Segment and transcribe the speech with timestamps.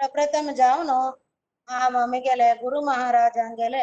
[0.00, 0.90] प्रथम जावन
[1.68, 3.82] आमगेले म्हगेले गुरु महाराजांगेले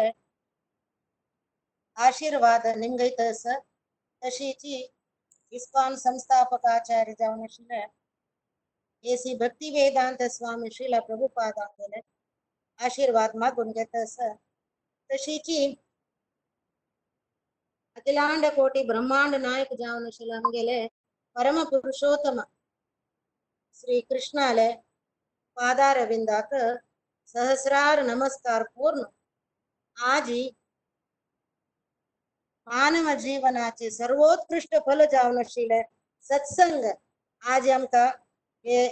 [1.98, 3.44] आशीर्वाद निमगयतस
[4.22, 4.76] तशीची
[5.54, 7.82] इस्कॉन संस्थापकाचार्य जाऊन आशिल्ले
[9.06, 12.00] एसी भक्ती वेदांत स्वामी श्रीला प्रभुपादांगेले
[12.80, 14.18] आशीर्वाद मागून घेतस
[15.10, 15.60] तशीची
[17.98, 20.86] अखिलांड कोटी ब्रह्मांड नायक जाऊन आशिल्ले आमगेले
[21.36, 22.42] परम पुरुषोत्तम
[23.80, 24.70] श्री कृष्णाले
[25.58, 26.50] पादारविंदाक
[27.36, 29.04] सहस्रार नमस्कार पूर्ण
[29.98, 30.42] आजी
[32.68, 35.82] मानव जीवनाचे सर्वोत्कृष्ट फल जावन आशिल्ले
[36.26, 36.84] सत्संग
[37.44, 38.08] आज आमकां
[38.66, 38.88] हे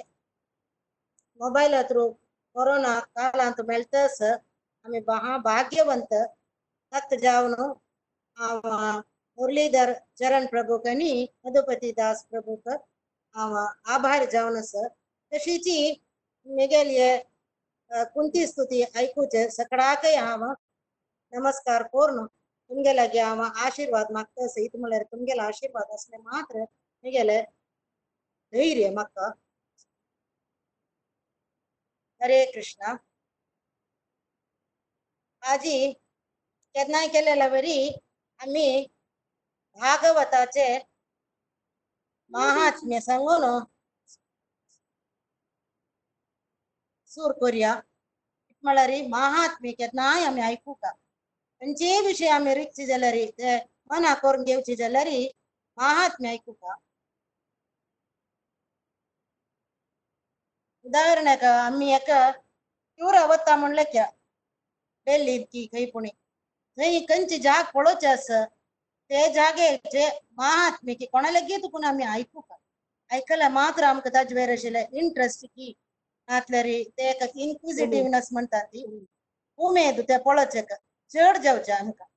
[1.39, 2.07] मोबायला थ्रू
[2.55, 6.13] कोरोना काळांत मेळटस आमी महा भाग्यवंत
[6.93, 7.53] तत् जावन
[8.37, 8.59] हांव
[9.37, 11.11] मुरलीधर चरण प्रभूक आनी
[11.45, 12.69] मधुपती दास प्रभूक
[13.35, 13.55] हांव
[13.93, 14.87] आभार जावन आसा
[15.31, 15.77] तशीची
[16.47, 20.43] म्हगेली हे कुंती स्तुती ऐकूचे सगळ्याकय हांव
[21.33, 27.41] नमस्कार करून। तुमगेला लागी हांव आशीर्वाद मागता इत म्हळ्यार तुमगेलो आशीर्वाद असले मात्र म्हगेले
[28.53, 29.29] धैर्य म्हाका
[32.21, 32.95] हरे कृष्णा।
[35.43, 35.91] आजी
[36.75, 37.77] केन्नाय केलेल्या वरी
[38.39, 38.85] आमी
[39.79, 40.67] भागवताचे
[42.31, 43.43] महात्म्य सांगून।
[47.15, 47.73] सूर करूया.
[48.63, 53.57] म्हळ्यार महात्म्य केन्नाय आमी आयकूंक खंयचेय विशय आमी रिकचे जाल्यार ते
[53.91, 55.07] मना करून घेवचे जाल्यार
[55.77, 56.79] महात्म्य उदाहरण
[60.85, 62.19] उदाहरणाक आमी एका
[62.99, 64.05] टूर वता म्हणले क्या
[65.07, 66.09] डेल्ली की खंय पुणे
[66.77, 68.43] थंय कंची जाग पळोवचे आसा
[69.09, 70.07] ते जागेचे
[70.37, 72.51] महात्म्य की कोणाले गीत पूण आमी आयकूंक
[73.11, 75.73] आयकल्यार मात्र आमकां ताजे वेर आशिल्ले इंट्रस्ट की
[76.29, 76.65] नातल्यार
[76.97, 78.83] ते एका इन्क्विजिटिवनेस म्हणटा ती
[79.59, 80.61] उमेद ते पळोवचे
[81.11, 82.07] चड जावचे आमकां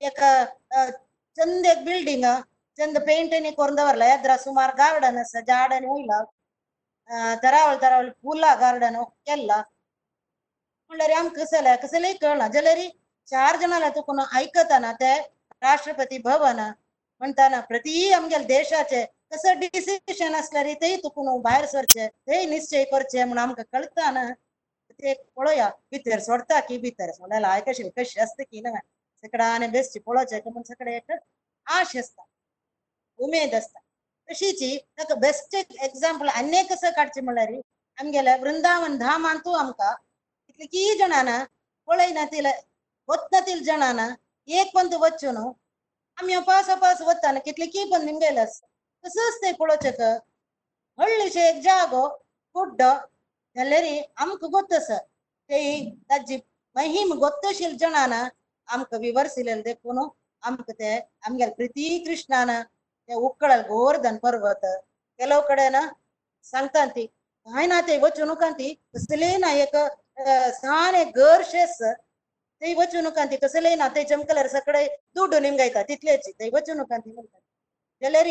[0.00, 0.20] एक
[1.38, 2.24] चंद एक बिल्डिंग
[2.78, 6.22] चंद पेंटनी करून दवरला येद्रा सुमार गार्डन आसा झाडांनी वयला
[7.42, 9.62] तरावळ तरावळ फुलां गार्डन केल्ला
[10.90, 12.78] म्हणल्यार आमकां कसले कसलेय कळना जाल्यार
[13.28, 15.14] चार जणांना तुकून आयकताना ते
[15.62, 16.60] राष्ट्रपती भवन
[17.20, 23.38] म्हणटाना प्रती आमगेले देशाचे तसं डिसिशन असल्यार तेय तुकून भायर सरचे तेय निश्चय करचे म्हण
[23.38, 24.28] आमकां कळटा ना.
[25.00, 28.70] ते पळोवया भितर सोडता की भितर सोडायला हाय कशी कशी आसता की ना
[29.24, 31.12] सगळ्यांनी बेश्टी पळोवचे म्हण सगळे एक
[31.66, 32.22] आश असता
[33.18, 33.78] उमेद असता
[34.28, 37.52] तशीची ताका बेस्ट एक्झाम्पल आनी कसं काडचें म्हणल्यार
[37.98, 39.94] आमगेले वृंदावन धामांतू आमकां
[40.48, 41.42] कितली जाणांना
[41.88, 42.50] पळयना तिला
[43.08, 44.08] वतना तिल जाणांना
[44.48, 44.94] एक पंत
[45.24, 45.52] न्हू
[46.18, 48.66] आमी अपास अपास वताना कितले की पण निमगेले आसता
[49.03, 49.91] तसंच ते पळोवचे
[50.99, 52.07] व्हडलेशे एक जागो
[52.55, 52.91] कुड्डो
[53.55, 53.85] जाल्यार
[54.23, 54.97] आमकां गोत आसा
[55.49, 55.59] ते
[56.09, 56.37] ताजी
[56.75, 58.21] महिम गोत्तशील जाणांना
[58.67, 59.99] आमकां विवर्सिलेले देखून
[60.43, 60.95] आमकां ते
[61.27, 62.51] आमगेले प्रिती कृष्णान
[63.09, 64.65] ते उकळल गोवर्धन पर्वत
[65.19, 65.75] ಕೆಲವು ಕಡೆನ
[66.45, 67.05] सांगता ती
[67.47, 69.75] काय ना ते वचून ती कसले ना एक
[70.55, 74.85] साने गर्शेस ते वचून ती कसले ना ते चमकल्यार सगळे
[75.15, 77.39] दुड्ड निमगायता तितलेची ते वचून ती म्हणटा
[78.01, 78.27] जाल्यार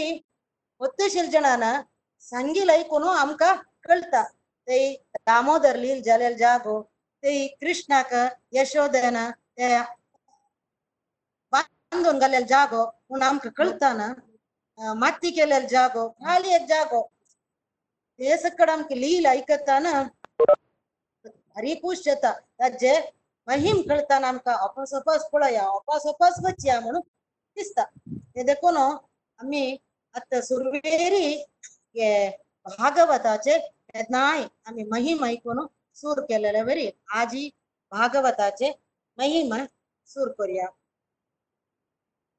[0.81, 1.81] मुत्तशिर्जनानं
[2.23, 3.55] सांगिलय कोणू आमकां
[3.87, 4.23] कळटा
[4.67, 4.79] ते
[5.25, 6.81] दामोदर लील जालेल जागो
[7.23, 8.13] ते कृष्णाक
[8.53, 9.77] यशोदन ते
[11.53, 14.13] बांदून घालेल जागो म्हूण आमकां कळटाना
[14.99, 17.01] माती केलेल जागो खाली एक जागो
[18.19, 20.01] हे सकड आमकां लील आयकताना
[21.25, 22.93] भारी खूश जाता ताजे
[23.47, 27.01] महिम कळटाना आमकां ओपास ओपास पळया ओपास ओपास वचया म्हणून
[27.57, 29.77] दिसता हे देखून आमी
[30.17, 31.45] आतां सुरवेरी
[31.95, 33.57] ये भागवताचे
[34.09, 36.91] नाय आम्ही महिम ऐकून सूर केलेले वरी.
[37.09, 37.49] आजी
[37.91, 38.71] भागवताचे
[39.17, 39.55] महिम
[40.05, 40.67] सूर करूया.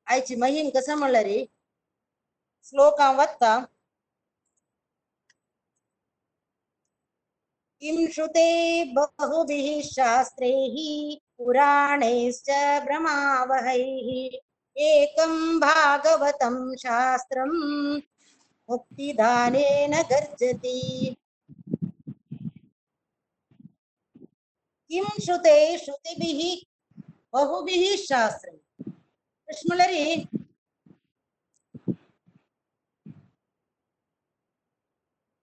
[0.06, 1.47] आयची महिम कसं म्हणलं रे?
[2.65, 3.65] श्लोकां वत्ता.
[7.81, 8.49] किं श्रुते
[8.84, 10.76] बहुभिः शास्त्रैः
[11.38, 12.50] पुराणैश्च
[12.85, 14.38] भ्रमावहैः
[14.81, 17.49] एकं भागवतं शास्त्रं
[18.69, 21.15] मुक्तिदानेन गर्जति।
[24.89, 26.67] किं श्रुते श्रुतिभिः
[27.33, 28.57] बहुभिः शास्त्रं?
[29.47, 30.25] कृष्णलरि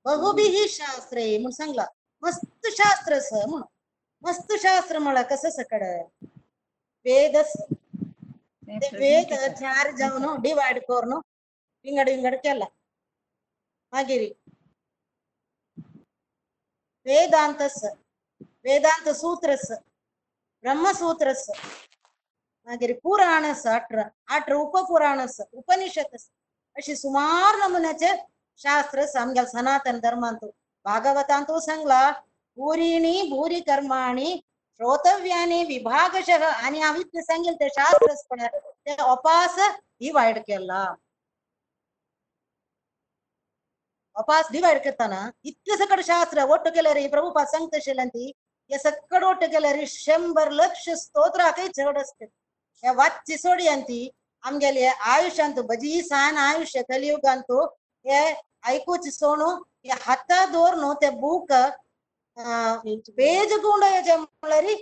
[0.06, 1.86] बहुभिः शास्त्रे म्हणून सांगला
[2.24, 3.64] मस्त शास्त्र स म्हणून.
[4.22, 5.84] मस्त शास्त्र मला कसं सकड?
[7.06, 7.38] वेद
[8.68, 11.14] ते वेद चार जावन डिवायड करून
[11.86, 12.66] विंगड विंगड केला
[13.94, 14.24] मागीर
[17.06, 17.84] वेदांतस
[18.66, 19.72] वेदांत सूत्रस
[20.64, 21.50] ब्रह्मसूत्रस
[22.68, 24.04] मागीर पुराणस अठरा
[24.36, 26.30] अठरा उपपुराणस उपनिषतस
[26.76, 28.16] अशी सुमार नमुन्याचे
[28.60, 30.50] शास्त्र आमच्या सनातन धर्मांतू
[30.86, 32.10] भागवतांतू सांगला
[32.58, 34.40] भूरिणी भूरी कर्माणी
[34.80, 38.48] श्रोतव्याने विभागशः आणि आम्ही ते सांगेल ते शास्त्र
[38.86, 39.56] ते अपास
[40.00, 40.86] डिवाइड केला.
[44.16, 48.32] उपास डिवाइड करताना इतके सकट शास्त्र ओट केलं रे प्रभुपाद सांगत शिलांती
[48.70, 52.26] या सकट ओट केलं रे शंभर लक्ष स्तोत्र काही चढ असते.
[52.84, 54.10] या वाच सोडी अंती
[54.44, 57.52] आमगेले आयुष्यांत भजी सान आयुष्य कलियुगांत
[58.06, 58.22] हे
[58.72, 61.52] ऐकूच सोनो हे हाता दोर न्हू ते बुक
[62.38, 64.76] पेज गुंड जे म्हणल्यारी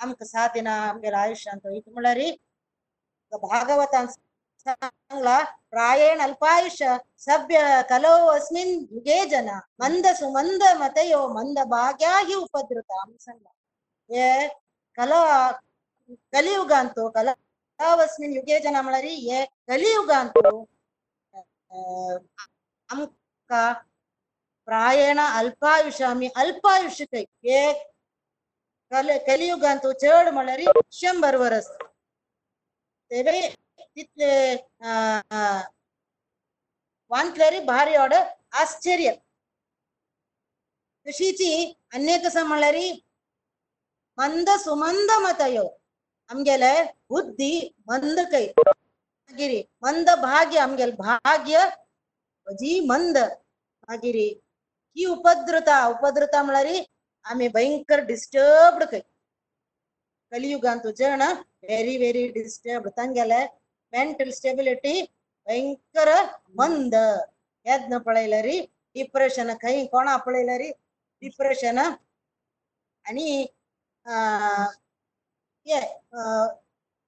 [0.00, 2.30] आमक साथिन आमगेले आयुष्यांत इट म्हणल्यारी
[3.32, 5.38] भागवतान सांगला
[5.70, 9.48] प्रायेण अल्पायुष्य सभ्य कलो अस्मिन् युगे जन
[9.78, 13.50] मंद सुमंद मतयो मंद भाग्या हि उपद्रुता आमी सांगला
[14.10, 14.48] हे
[14.98, 15.50] कला
[16.32, 17.32] कलियुगांतो कला
[17.80, 19.44] अस्मिन् युगे जन म्हळ्यारी हे
[24.68, 27.72] कलियुगांतो अं, आमका प्रायेण अल्पायुष्य आमी अल्पायुष्य काही हे
[28.92, 31.68] कल कलियुगांतो चड म्हळ्यारी शंभर वर्स
[33.10, 33.40] तेवे
[33.78, 34.54] तितले
[37.10, 38.14] वांतल्यारी भारी ऑर्ड
[38.60, 39.12] आश्चर्य
[41.06, 41.50] तशीची
[41.94, 42.90] अन्य कसं म्हणल्यारी
[44.18, 45.66] मंद सुमंद मतयो
[46.30, 46.72] आमगेले
[47.08, 47.52] बुद्धी
[47.88, 50.10] मंद कै मागिरी मंद
[54.95, 56.83] भाग्य आमगेल भाग्य जी मंद मागिरी ही उपद्रता उपद्रता म्हळ्यारी
[57.25, 58.99] आम्ही भयंकर डिस्टर्ब्ड कै
[60.31, 63.43] कलियुगांतू जण व्हेरी व्हेरी डिस्टर्ब तांगेले
[63.93, 64.95] मेंटल स्टेबिलिटी
[65.47, 66.09] ಭಯಂಕರ
[66.59, 66.95] ಮಂದ
[67.65, 68.57] ಯದ್ನ ಪಳೈಲರಿ
[68.95, 70.69] ಡಿಪ್ರೆಷನ್ ಕೈ ಕೋಣ ಪಳೈಲರಿ
[71.21, 71.83] ಡಿಪ್ರೆಷನ್
[73.05, 73.27] आणि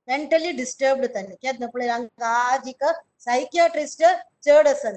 [0.08, 2.84] मेंटली डिस्टर्ब्ड त्यांनी केदन पळय हांकां आजीक
[3.20, 4.04] सायकियाट्रिस्ट
[4.46, 4.96] चड आसत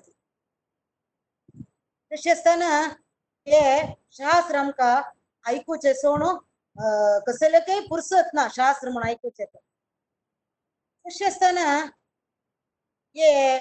[2.11, 2.69] तशें आसतना
[3.47, 3.61] हे
[4.19, 4.95] का आमकां
[5.45, 6.29] आयकुचे सोणू
[7.27, 11.67] कसले काही पुरसत ना शास्त्र म्हण आयकुचे तशें आसतना
[13.15, 13.57] ये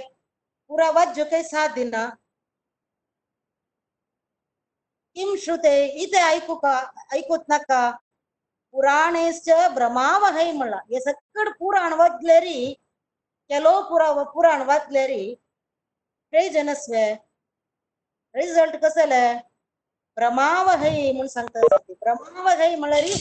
[0.70, 2.06] पुरा वाज्य काही साथ दिना.
[5.16, 6.74] किम श्रुते इथे ऐकू का
[7.16, 7.90] ऐकूत नका
[8.74, 10.76] पुराणेश्च भ्रमावहै म्हणला.
[10.90, 12.72] हे सगळं पुराण वाचलेरी
[13.50, 15.34] केलो पुरा पुराण वाचलेरी
[16.52, 17.04] जनस्वे
[18.36, 19.22] रिझल्ट कसले
[20.16, 23.14] भ्रमावहै म्हणून सांगता भ्रमावहै म्हळ्यारी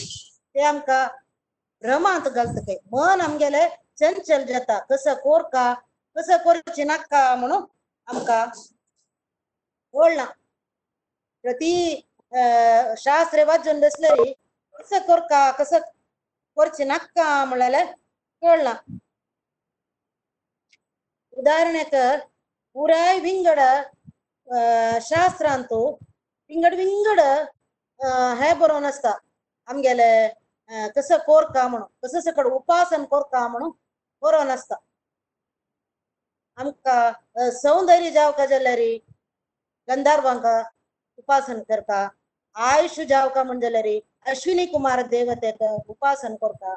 [0.54, 1.06] ते आमकां
[1.82, 3.66] भ्रमांत घालता काय मन आमगेले
[3.98, 4.78] चंचल जाता.
[4.90, 5.72] कसं कोरका
[6.16, 7.64] कसं करचे नाका म्हणून
[8.08, 8.44] आमकां
[9.94, 10.24] कळना
[11.44, 11.72] प्रती
[12.98, 14.32] शास्त्र वाचून बसलेली
[14.74, 15.78] कसं कोरका कसं
[16.56, 17.84] करचे नाका म्हळ्यार
[18.42, 18.72] कळना.
[21.36, 21.94] उदाहरणेक
[22.76, 23.60] पुराय विंगड
[24.48, 25.78] अं, शास्त्रांतू
[26.50, 29.12] विंगड विंगड अं, हे बरोवन आसता
[29.68, 33.70] आमगेले अं, कसं कोरका म्हणून कसं सकड उपासन कोरका म्हणून
[34.22, 34.74] बरोवन आसता
[36.58, 37.00] आमकां
[37.36, 38.92] अ, सौंदर्य जावका जाल्यारी
[39.88, 40.46] गंधर्वांक
[41.18, 42.06] उपासन करता
[42.56, 43.98] आयुष जावका म्हण जाल्यारी
[44.30, 46.74] अश्विनी कुमार देवतेक उपासन करता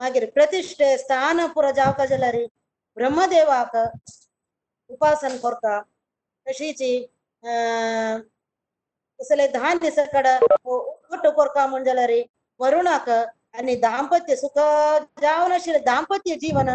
[0.00, 2.44] मागीर प्रतिश्ठे स्थान पुरो जावका जाल्यारी
[2.96, 3.76] ब्रह्मदेवाक
[4.90, 5.78] उपासन करता
[7.42, 8.20] तशीची अं,
[9.20, 10.26] कसले धान्य सकड
[10.64, 12.22] ओट करता म्हण जाल्यारी
[12.60, 14.58] वरुणाक आणि दाम्पत्य सुख
[15.20, 16.68] जावन आशिल्लें दाम्पत्य जीवन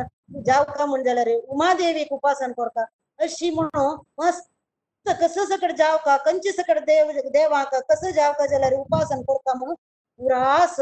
[0.45, 2.85] जावका म्हण रे उमादेवीक उपासन करता
[3.19, 9.53] अशी म्हणून मस्त कस सकड जावका कंची सकड देव देवाक कस जावका जाल्यार उपासन करता
[9.53, 9.75] म्हणून
[10.19, 10.79] पुरास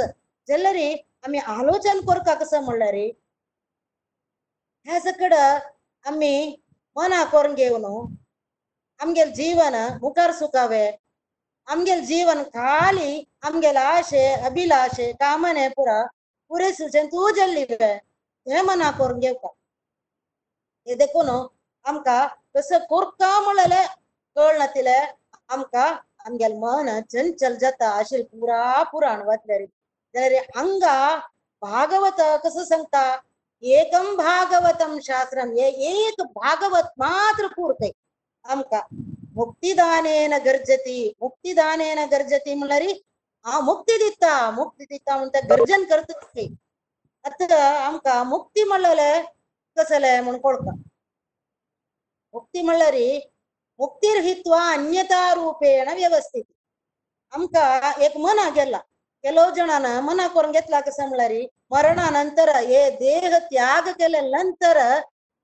[0.47, 0.75] जाल्यार
[1.25, 3.11] आम्ही आलोचन करता कसं रे?
[4.85, 6.55] ह्या सकड आम्ही
[6.95, 7.85] मना करून घेवन
[9.01, 10.85] आमगेल जीवन मुखार सुकावे
[11.67, 13.11] आमगेल जीवन खाली
[13.45, 15.95] आमगेल आशे अभिलाशे कामने पुरा
[16.51, 17.91] पुरे सुचेन तू जल्लिवे
[18.47, 19.49] हे मना करून घेवका
[20.87, 21.29] हे देखून
[21.85, 22.21] आमकां
[22.55, 23.83] कसं कोरका म्हणलेले
[24.35, 24.97] कळना तिले
[25.55, 25.89] आमकां
[26.25, 29.65] आमगेल मन चंचल जाता अशें पुरा पुराण वाचल्यार
[30.15, 30.97] जाल्यार हांगा
[31.61, 32.63] भागवत कसं
[38.44, 42.82] सांगता एकम भागवतम शास्त्रम हे एक भागवत मात्र पुरतय आमकां मुक्तिदानेन गरजती मुक्तिदानेन गरजती म्हणल्यार
[43.44, 46.46] हा मुक्ती दिता मुक्ती दिता म्हणटा गर्जन करता ती.
[47.24, 49.10] आता आमकां मुक्ती म्हणलेले
[49.76, 50.74] कसले म्हण कळटा
[52.34, 52.94] मुक्ती म्हणल्यार
[53.80, 56.44] मुक्तीर हित्वा अन्यता रूपेण व्यवस्थित
[57.32, 58.78] आमका एक मना गेला
[59.24, 64.78] ಕೆಲವು जणांना मना करून घेतला कसं म्हणल्यारी मरणानंतर हे देह त्याग केल्यानंतर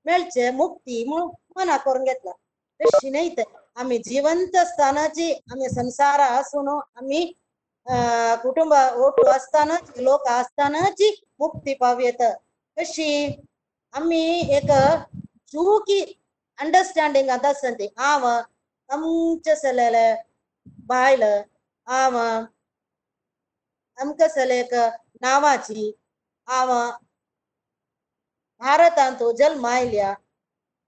[0.05, 2.31] मेळचे मुक्ती म्हणून मना करून घेतला
[2.80, 3.34] तशी
[3.76, 7.24] आम्ही जिवंत असतानाची आम्ही संसार असून आम्ही
[8.42, 12.22] कुटुंब ओटू असतानाच लोक असतानाची मुक्ती पावयेत
[12.76, 13.10] कशी?
[13.94, 14.70] आम्ही एक
[15.52, 16.00] चूकी
[16.58, 18.26] अंडरस्टँडिंग आता असते आव
[18.90, 19.96] आमच्या सलेल
[20.86, 22.16] बायल आव
[23.98, 24.74] आमकां सलेक
[25.22, 25.90] नावाची.
[26.48, 26.70] आव
[28.60, 30.12] भारतांत जल आयल्या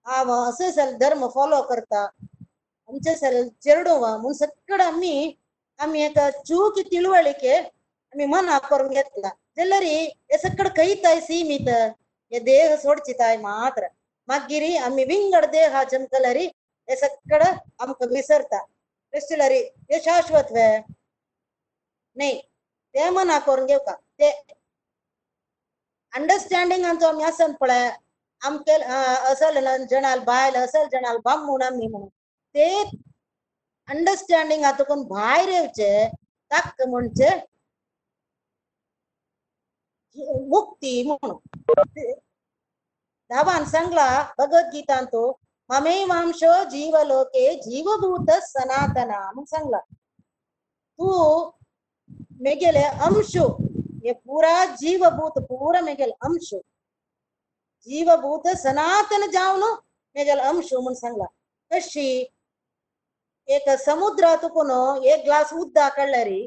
[0.06, 2.04] असे सल धर्म फॉलो करता.
[2.88, 5.34] आमचे सल चेडूव म्हूण सगळं आम्ही
[5.80, 7.54] आम्ही एक चूक ತಿಳುವಳಿಕೆ
[8.12, 9.28] आम्ही मन ಹಾಕೊಂಡ್ घेतला.
[9.56, 9.94] जेल्लरी
[10.32, 11.68] हे सगळं कैताय सीमित
[12.32, 13.86] हे देह सोडचिताय मात्र.
[14.28, 16.46] मागीरी आम्ही विंगड देह जमकलरी
[16.88, 18.58] हे सगळं आमक विसरता.
[19.12, 19.58] क्रिस्टलरी
[19.90, 20.66] हे शाश्वत वे
[22.16, 22.40] नाही
[22.94, 23.94] ते मन हाकोरून घेऊ का?
[24.18, 24.30] ते
[26.12, 27.88] अंडरस्टँडिंग आमचं आम्ही असं पळय
[28.42, 28.72] आमके
[29.30, 32.08] असल जणाल बायल असल जणाल बामूण आमी म्हणून.
[32.54, 32.82] ते
[33.88, 36.08] अंडरस्टँडिंग आता कोण भायर येवचे
[36.50, 37.28] ताक म्हणचे
[40.48, 41.36] मुक्ती म्हणून.
[43.30, 44.06] धावान सांगला
[44.38, 45.30] भगवत गीतान तो
[45.70, 49.78] ममे वांशो जीवलोके जीवभूत सनातना म्हणून सांगला.
[49.78, 51.50] तू
[52.44, 53.44] मेगेले अंशु
[54.04, 56.58] ये पूरा जीवभूत पूरा मेगेल अंशु.
[57.86, 59.62] जीवभूत सनातन जावन
[60.16, 61.24] मेगेल अंशु म्हणून सांगला.
[61.70, 62.08] तशी
[63.48, 64.70] एक समुद्र तुकून
[65.04, 66.46] एक ग्लास उद्दा काडल्यारी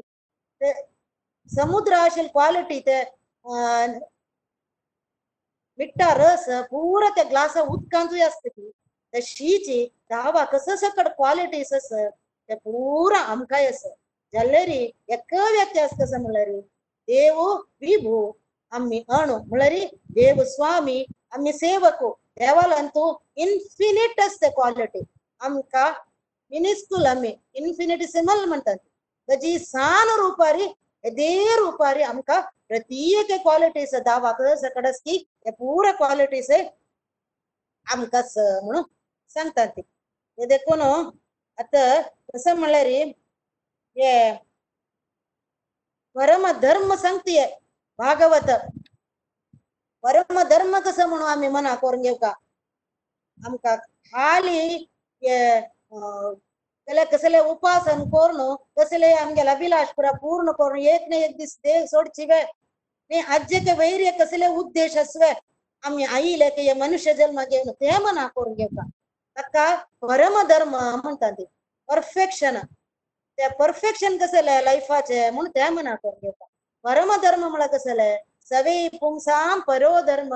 [0.60, 0.72] ते
[1.50, 3.98] समुद्र असेल क्वालिटी ते अं,
[6.18, 8.70] रस पूर त्या ग्लासा उदकांचूय की ती.
[9.14, 13.82] तशीची दावा कसं सकड क्वालिटीस सस ते पुरा आमकांय अस.
[14.34, 16.60] जाल्यारी एक व्यत्यास कसं रे?
[17.08, 17.40] देव
[17.82, 18.32] विभू
[18.72, 25.02] आम्ही अणु म्हणल्यारी देव स्वामी आम्ही सेवकू देवालंतू इन्फिनिट असते क्वालिटी
[25.40, 25.90] आमका
[26.52, 28.76] मिनिस्कूल आम्ही इन्फिनिटिसिमल म्हणतात
[29.28, 30.64] ताजी सान रुपारी
[31.04, 36.50] येदे रुपारी आमका प्रत्येक क्वालिटीस दावा सकडस की हे पुरा क्वालिटीस
[37.86, 38.82] आमकांच म्हणून
[39.30, 39.80] सांगतात ती
[40.38, 40.80] हे देखून
[41.58, 43.02] आता कसं म्हणल्यारी
[43.96, 44.14] हे
[46.16, 47.46] परम धर्म सांगतीये
[47.98, 48.50] भागवत
[50.04, 52.32] परम धर्म कसं म्हणू आम्ही मना करून घेऊ का?
[53.40, 54.58] आमका खाली
[55.22, 62.24] हे कसले उपासन करून कसले आमगेला अभिलाषपुरा पूर्ण करून एक ना एक दिस देह सोडची
[62.30, 62.42] वे
[63.10, 65.32] नी अज्जेके वैर्य कसले उद्देश असवे
[65.84, 68.86] आम्ही आईले की हे मनुष्य जन्म घेऊन ते मना करून घेऊ का?
[69.36, 71.44] ताका परम धर्म म्हणतात ते
[71.88, 72.56] परफेक्शन
[73.38, 76.44] ते परफेक्शन कसले लाईफाचे म्हणून ते मना करून घेऊ का?
[76.84, 78.14] परम धर्म म्हणा कसले
[78.50, 80.32] सवे पुंसाम परो धर्म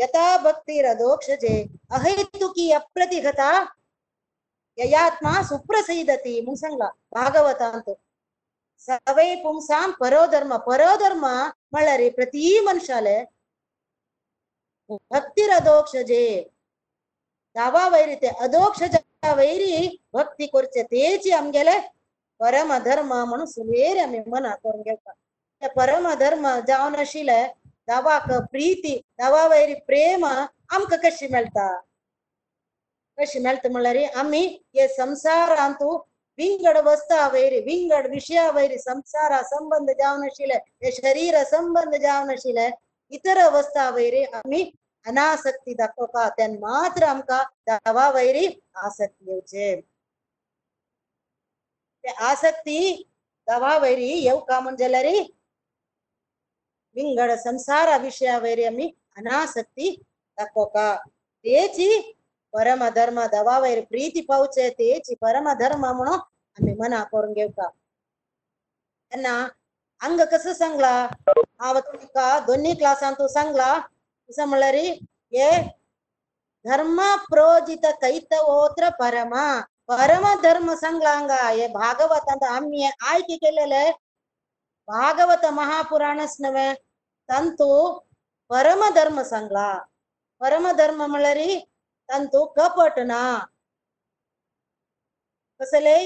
[0.00, 1.56] यथा भक्ति भक्तिरदोक्षजे
[1.92, 3.50] अहैतुकी अप्रतिघता
[4.78, 7.90] ययात्मा सुप्रसिद्धती सवे सांगला भागवतांत।
[8.88, 11.24] सवय पुंसाम परोधर्म परोधर्म
[11.72, 13.18] म्हणल्यार प्रति मनशाले
[14.90, 16.24] भक्तीर अदोक्षजे
[17.56, 18.82] दावा वैरी ते अदोक्ष
[19.36, 21.78] वैरी भक्ती करचे तेची आमगेले
[22.40, 24.04] परम धर्म म्हणून सुवेर
[25.62, 27.46] आम्ही मना करून घेवता ते परम धर्म जावन आशिल्ले
[27.86, 31.80] दावाक प्रीती दावा वैरी प्रेम आमकां कशी मेळटा
[33.18, 35.96] कशी मेळटा म्हणल्यार आम्ही हे संसारांतू
[36.36, 42.70] विंगड वस्ता वैरी विंगड विषया वैरी संसार संबंध जावन आशिल्ले हे शरीर संबंध जावन आशिल्ले
[43.10, 44.70] इतर अवस्था वैरी आम्ही
[45.06, 49.80] अनासक्ती दाखोवका तेन मात्र आमकां दावा वैरी आसक्ती येवचे
[52.04, 53.04] ते आसक्ती
[56.96, 59.90] दावा वैरी येवका म्हणजे जाल्यार विंगड संसारा विषया वैरी आम्ही अनासक्ती
[60.38, 60.96] दाखोवका
[61.44, 62.14] तेची
[62.54, 66.18] परम धर्म दवा वैर प्रीती पावचे तेची परम धर्म म्हणून
[66.58, 67.68] आम्ही मना करून घेवका
[69.12, 69.48] तेन्ना
[70.00, 71.08] अंग कसं सांगला
[71.60, 75.50] हांव तुमका दोन्ही क्लासान तू सांगला कसं म्हणल्यार हे
[76.64, 79.34] धर्म प्रोजित कैत ओत्र परम
[79.86, 83.90] परम धर्म सांगला हांगा हे भागवतांत आम्ही आयके केलेले
[84.88, 86.72] भागवत महापुराणच नव्हे
[87.28, 87.70] तांतू
[88.50, 89.68] परम धर्म सांगला
[90.40, 91.38] परम धर्म म्हणल्यार
[92.08, 93.22] तांतू कपट ना
[95.60, 95.96] कसले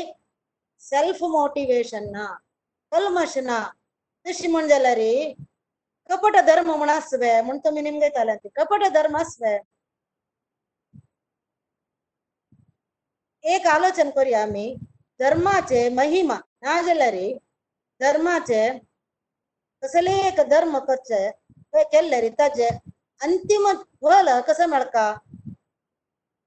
[0.82, 2.26] सेल्फ मोटिवेशन ना
[2.92, 3.58] कल्मश ना
[4.26, 4.98] तशी म्हण जाल्यार
[6.10, 9.56] कपट धर्म म्हण आसवे म्हण तुमी निमगे घाल्यात कपट धर्म आसवे
[13.44, 14.66] एक आलोचन करूया आमी
[15.20, 17.14] धर्माचे महिमा ना जाल्यार
[18.00, 18.68] धर्माचे
[19.82, 21.28] कसले एक धर्म करचे
[21.74, 22.68] ते रे ताजे
[23.20, 23.66] अंतिम
[24.02, 25.06] फल कसं मेळका?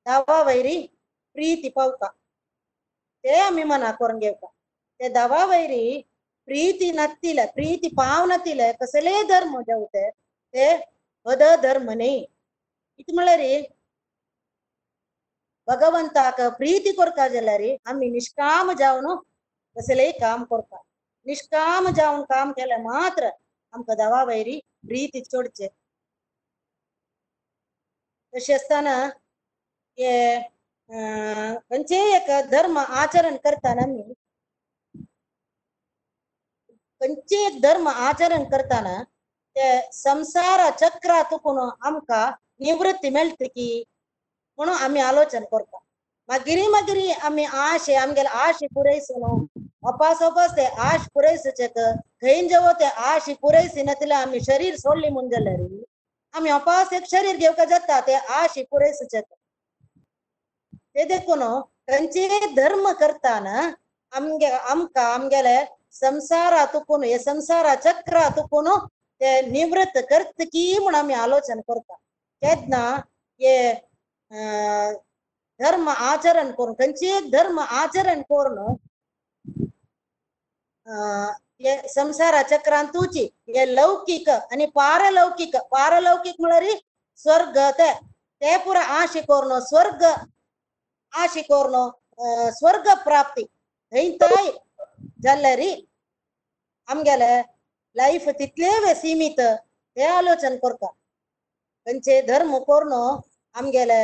[0.06, 0.78] दावा वैरी
[1.36, 2.08] प्रीती पावता.
[3.24, 4.48] ते आम्ही मना करून घेवता.
[5.00, 6.02] ते दावा वैरी
[6.48, 10.68] प्रीती नातिले प्रीती पाव नातिले कसले धर्म जाऊ ते
[11.26, 12.20] पद धर्म न्ही
[12.98, 13.52] कितें रे
[15.68, 17.62] भगवंताक प्रीती करता जाल्यार
[17.92, 19.16] आम्ही निष्काम जावन
[19.76, 20.82] कसलेय काम करता.
[21.28, 23.30] निष्काम जावन काम केल्या मात्र
[23.74, 25.68] आमकां देवा वैरी प्रीती चडचे.
[28.34, 28.96] तशें आसतना
[29.98, 30.12] हे
[30.90, 34.14] अं, खंयचेय म्हणजे एक धर्म आचरण करताना आमी
[37.02, 39.02] खंयचेय म्हणजे एक धर्म आचरण करताना
[39.56, 42.30] ते संसार चक्रातून आमकां
[42.60, 43.84] निवृत्ती मेळटकी की
[44.58, 45.78] म्हणून आमी आलोचन करता.
[46.30, 52.86] मागिरी मागिरी आमी आश आमगेले आश पुरयसून अपास अपासोपास ते आश पुरयसचे खंय जेवो ते
[53.12, 53.30] आश
[53.80, 55.62] न तिला आमी शरीर सोडली म्हूण जाल्यार
[56.34, 61.44] आमी अपास एक शरीर घेवका जाता ते आश पुरयसचे ते देखून
[61.88, 63.56] खंयचेय धर्म करताना
[64.14, 65.58] आमगे आमकां आमगेले
[65.94, 68.70] संसारातून हे संसारा चक्रातून
[69.22, 71.94] ते निवृत्त करत की म्हूण आमी आलोचन करता
[72.42, 72.86] केन्ना
[73.42, 74.94] हे अं,
[75.60, 78.58] धर्म आचरण करून खंयचेय धर्म आचरण करून
[80.88, 81.32] अं,
[81.90, 86.74] संसारा चक्रांतूची हे लौकिक आणि पारलौकिक पारलौकिक म्हणरी
[87.20, 87.92] स्वर्ग ते
[88.42, 90.04] ते पुरा आशे करून स्वर्ग
[91.14, 93.44] आशे करून अं, स्वर्ग प्राप्ती.
[93.94, 94.52] थंय
[95.24, 95.60] जाल्यार
[96.88, 97.36] आमगेले
[97.96, 100.88] लाईफ तितले वे सीमित हे आलोचन करता.
[101.88, 102.94] त्यांचे धर्म करून
[103.56, 104.00] आमगेले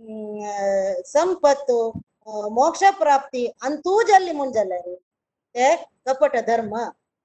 [0.00, 4.88] हम्म, अं, संपत्त अं, मोक्ष प्राप्ती अंतू जाल्ली म्हूण जाल्यार
[5.54, 5.74] ते
[6.08, 6.76] कपट धर्म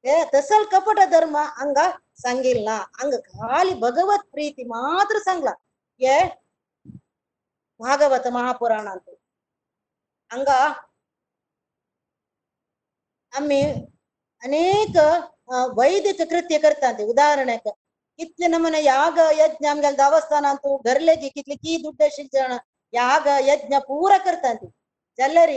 [0.03, 1.87] ते तसल कपट धर्म हंगा
[2.23, 5.51] सांगिल्ला हंग खाली भगवत प्रीती मात्र सांगला
[6.01, 6.17] हे
[7.79, 9.09] भागवत महापुराणांत
[10.31, 10.49] ಹಂಗ
[13.33, 13.61] आम्ही
[14.41, 16.99] अनेक अं, वैदिक कृत्य करतात
[18.15, 22.57] उदाहरणक कितले नमुने याग यज्ञ आमगे देवस्थानांतू घरलेगी कितले की दुड्ड शिजण
[22.93, 24.65] याग यज्ञ पुरा करतात
[25.19, 25.49] जाल्यार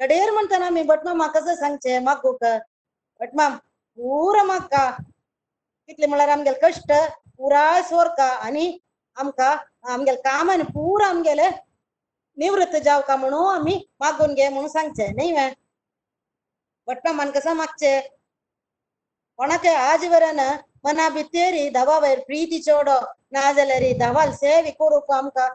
[0.00, 2.44] कडेर म्हणटाना आम्ही भटमा म्हाका कसं सांगचे मागूक
[3.20, 3.48] भटमा
[3.98, 4.90] पुरा म्हाका
[5.88, 6.92] कितले म्हणल्यार आमगेले कष्ट
[7.38, 8.66] पुराय सोरका आनी
[9.16, 9.54] आमकां
[9.92, 11.48] आमगेले कामान पुरा आमगेले
[12.38, 15.48] निवृत्त जावका म्हणून आमी मागून घे म्हणून सांगचे न्ही वे
[16.88, 18.00] भटमा मन कसं मागचे
[19.38, 20.40] कोणाके आज वरन
[20.86, 22.98] मना भितेरी दवा वयर प्रीती चोडो
[23.34, 25.48] ना जाल्यार दवाल सेवे करूक आमकां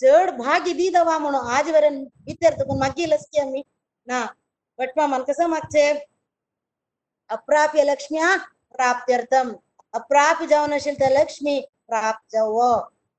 [0.00, 3.62] चड भागी दी दवा म्हणून आज वरन भितर तुकून मागिलच की आमी
[4.08, 4.24] ना
[4.78, 5.86] भटमा मन कसं मागचे
[7.30, 8.36] अप्राप्य लक्ष्म्या
[8.74, 9.52] प्राप्त्यर्थम
[9.94, 12.72] अप्राप्य जावन आशिल्ली ते लक्ष्मी प्राप्त जावो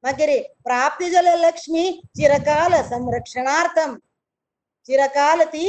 [0.03, 0.31] मागीर
[0.63, 1.83] प्राप्ती जल लक्ष्मी
[2.17, 3.95] चिरकाल संरक्षणार्थम
[4.89, 5.65] चिरकाल ती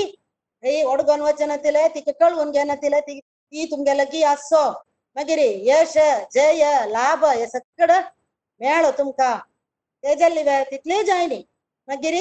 [0.62, 4.62] हे ओडगोन वचन तिले तिका कळवून घेना तिले ती ती तुमगे लगी आसो
[5.16, 5.94] मागीर यश
[6.34, 8.00] जय लाभ हे सगळं
[8.60, 9.36] मेळो तुमकां
[10.04, 11.42] ते जाल्ली वे तितले जायनी
[11.88, 12.16] मागीर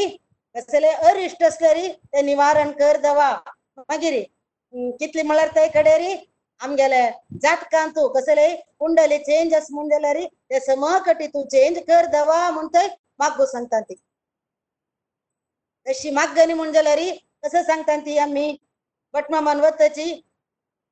[0.56, 3.30] कसले अरिश्ट असले ते निवारण कर दवा
[3.78, 6.14] मागीर कितली कितले म्हळ्यार ते कडेरी
[6.62, 7.04] आमगेले
[7.42, 8.48] जातकां तूं कसले
[8.80, 10.18] कुंडली चेंज आस म्हूण जाल्यार
[10.50, 12.88] ते समकटी तूं चेंज कर दवा म्हूण थंय
[13.20, 13.96] मागू सांगता ती
[15.88, 17.00] तशी मागणी म्हूण जाल्यार
[17.44, 18.48] कसं सांगता ती आमी
[19.14, 20.12] बटमा मानवताची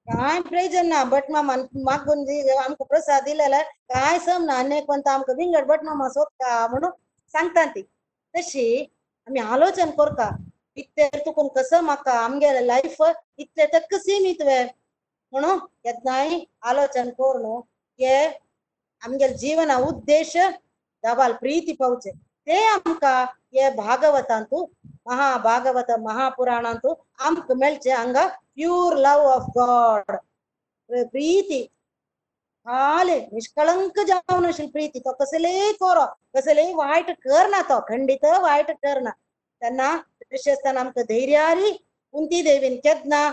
[0.08, 5.12] काय प्रयोजन ना बटमा मान मागून दी आमकां प्रसाद दिलेला काय सम ना अनेक कोणता
[5.14, 6.92] आमकां विंगड बटमा सोदता म्हणून
[7.34, 7.82] सांगता ती.
[8.34, 8.66] तशी
[9.28, 10.30] आमी आलोचन करता
[10.78, 13.02] इतले तुकून कसं म्हाका आमगेले लायफ
[13.38, 14.64] इतले तक्क सीमित वे
[15.34, 16.40] म्हणून केन्नाय
[16.70, 17.60] आलोचन करून
[18.00, 18.16] हे
[19.02, 20.36] आमगेले जिवना उद्देश
[21.04, 22.12] दाबाल प्रीती पावचे.
[22.12, 24.66] ते आमकां हे भागवतांतू
[25.06, 30.16] महाभागवत महापुराणांतू आमकां मेळचे हांगा प्युअर लव ऑफ गॉड
[30.90, 31.64] प्रीती
[32.68, 36.06] खाली निष्कळंक जावन आशिल्ली प्रीती तो कसलेय कोरो
[36.38, 39.10] कसलेय वायट करना तो खंडीत वायट करना
[39.62, 39.96] त्यांना
[40.34, 41.72] तशें आसतना आमकां धैर्यारी
[42.14, 43.30] कुंती देवीन केदना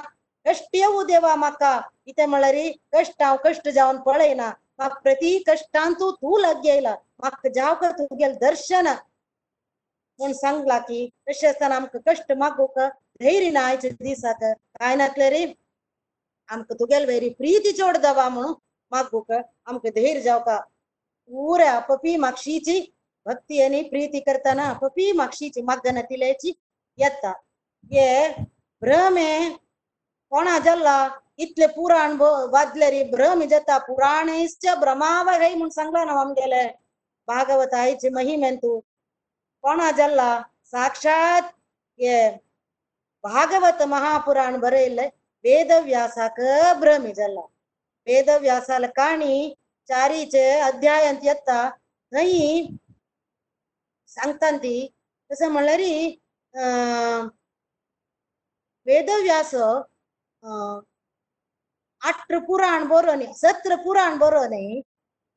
[0.46, 2.56] कश्ट येवू देवा म्हाका कितें म्हळ्यार
[2.94, 8.86] कश्ट हांव कश्ट जावन पळयना म्हाका प्रती कश्टांतू तूं लाग येयला म्हाका जावका तुगेलें दर्शन
[8.86, 12.78] म्हूण सांगला की तशें आसतना आमकां कश्ट मागूक
[13.20, 14.42] धैर्य ना आयच्या दिसाक
[14.80, 15.54] काय नातले रे?
[16.48, 18.54] आमकां तुगेले वेरी प्रीती चोड दवा म्हणून.
[18.90, 19.32] मागूक
[19.66, 20.60] आमकां धैर्य जावका
[21.26, 22.94] पुऱ्या पपी मागशीची.
[23.26, 25.62] भक्ती आनी प्रीती करताना पपी मागशीची.
[25.62, 26.52] मागना तिलेची
[26.96, 27.30] येता.
[27.84, 28.32] हे
[28.80, 29.50] भ्रमे.
[30.30, 33.04] कोणा जल्ला इतले पुराण ब- वाजले रे.
[33.04, 33.78] भ्रम जाता.
[33.78, 36.68] पुराणेश्च भ्रमावहै म्हणून सांगला ना आमगेले
[37.26, 38.80] भागवत आईची महिमेन तू.
[39.62, 41.42] कोणा जल्ला साक्षात
[41.98, 42.43] ये.
[43.23, 44.99] ಭಾಗವತ ಮಹಾಪುರಾಣ ಬರೆಯಲ್ಲ
[45.45, 46.39] ವೇದವ್ಯಾಸಕ
[46.81, 47.39] ಭ್ರಮಿ ಜಲ್ಲ
[48.07, 49.33] ವೇದವ್ಯಾಸಾಲ ಕಾಣಿ
[49.89, 51.59] चारीचे अध्याय ಅಂತ येता
[52.11, 52.33] थंय
[54.11, 54.75] सांगतांती
[55.31, 55.79] तसं म्हणल्यार
[56.53, 57.27] अं,
[58.87, 60.79] वेदव्यास अं,
[62.01, 64.81] आठ पुराण बरो न्ही सत्र पुराण बरो न्ही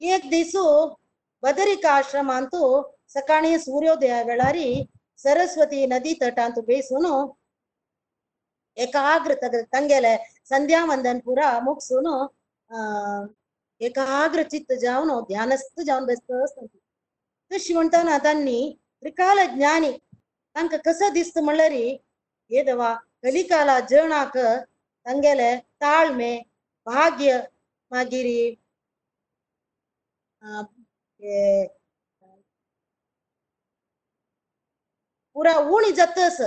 [0.01, 0.65] एक दिसू
[1.43, 2.61] बदरिका आश्रमांतू
[3.09, 4.69] सकाळी सूर्योदया वेळारी
[5.21, 7.15] सरस्वती नदी तटांत ಬೇಸೂನು
[8.77, 10.13] ಏಕಾಗ್ರ ತಗ ತಂಗೆಲೆ
[10.53, 12.15] ಸಂಧ್ಯಾ ವಂದನ್ ಪುರ ಮುಗ್ಸೂನು
[12.71, 12.79] ಆ
[13.81, 16.79] ಏಕಾಗ್ರ ಚಿತ್ತ जावन ध्यानस्थ जावन बसत असतांती
[17.51, 18.59] तशी म्हणटाना तांणी
[19.03, 19.91] त्रिकाल ज्ञानी
[20.57, 22.91] तांकां कसं दिसता म्हणल्यार हे देवा
[23.23, 24.37] कलिकाला जणाक
[25.07, 25.51] तांगेले
[25.83, 26.33] ताळमे
[26.87, 27.39] भाग्य
[27.91, 28.29] मागीर
[30.43, 30.61] आ,
[31.21, 31.67] हे,
[35.37, 36.41] पुरा उणी जातस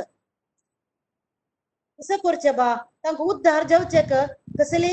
[2.01, 2.75] कसं करचे बा?
[3.05, 4.13] तांकां उद्धार जावचेक
[4.61, 4.89] कसले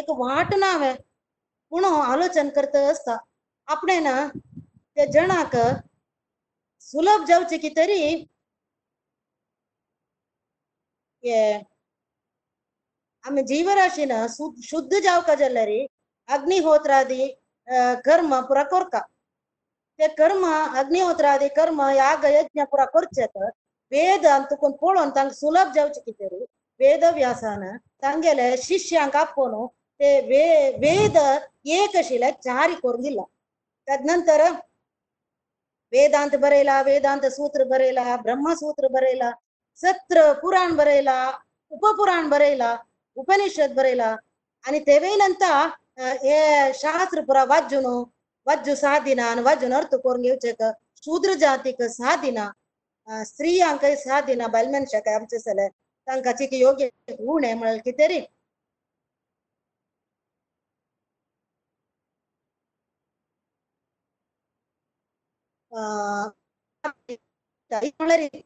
[0.00, 0.92] एक वाट ना वे
[1.72, 3.16] पूण आलोचन करता आसता
[3.68, 5.56] आपणे ना त्या जणाक
[6.88, 7.98] सुलभ जावचे की तरी
[11.24, 11.40] ये
[13.24, 15.68] आमी जीवराशीन सु- शुद्ध जावका जाल्यार
[16.28, 17.26] अग्निहोत्रादी
[18.06, 19.00] कर्म पुरा करता
[19.98, 20.44] ते कर्म
[20.78, 23.38] अग्निहोत्रादी कर्म याग यज्ञ पुरा करचेक
[23.91, 26.45] वेद ಅಂತಕೊಂಡು पळोवन तांकां सुलभ जावचें कितें
[26.79, 27.63] वेद व्यासान
[28.01, 29.65] तांगेले शिष्यांक आपोवन
[29.99, 30.45] ते वे
[30.79, 31.17] वेद
[31.77, 33.23] एक आशिल्ले चारी करून दिला
[33.87, 34.41] तदनंतर
[35.93, 39.31] वेदांत बरयला वेदांत सूत्र बरयला ब्रह्मसूत्र बरयला
[39.79, 41.17] सत्र पुराण बरयला
[41.71, 42.75] उपपुराण बरयला
[43.17, 44.15] उपनिषद बरयला
[44.65, 45.67] आणि तेवेनंतर
[46.23, 47.85] हे शास्त्र पुरा वाजून
[48.47, 50.63] वाजू सादिना आणि वाजून अर्थ करून घेवचेक
[51.03, 52.49] शूद्र जातीक सादिना
[53.25, 55.67] स्त्रियांकय सादिना बायल मनशाक आमचे सले
[56.07, 56.89] तांकां चिकी योग्य
[57.27, 58.07] उणे म्हळ्यार कितें
[67.71, 67.87] तरी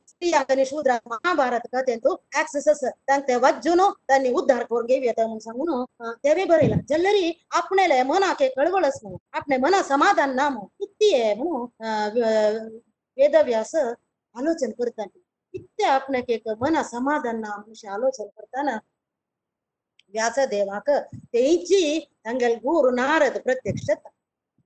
[0.08, 6.44] ಸ್ತ್ರೀಯಾಗನಿ ಶೂದ್ರ ಮಹಾಭಾರತ ಕಥೆಂತು ಆಕ್ಸೆಸಸ್ तांते वाजून त्यांनी उद्धार करून घेऊया म्हणून सांगून अं, तेवे
[6.46, 11.66] बरयला जल्लरी आपणेले मनाक एक कळवळच म्हणून आपणे मना समाधान ना म्हणून किती आहे म्हणून
[11.86, 12.82] अं, व-
[13.18, 13.74] वेदव्यास
[14.35, 15.07] આલોચન કરતા
[15.55, 18.79] નિત્ય આપણે કે મના સમાધાનના ಅಂಶ ಆಲೋಚನೆ કરતાના
[20.15, 20.89] ವ್ಯಾಸದೇವಾಕ
[21.33, 21.83] ತೇಜಿ
[22.25, 23.89] ತಂಗಲ್ ಗುರು ನಾರದ್ ಪ್ರತ್ಯಕ್ಷ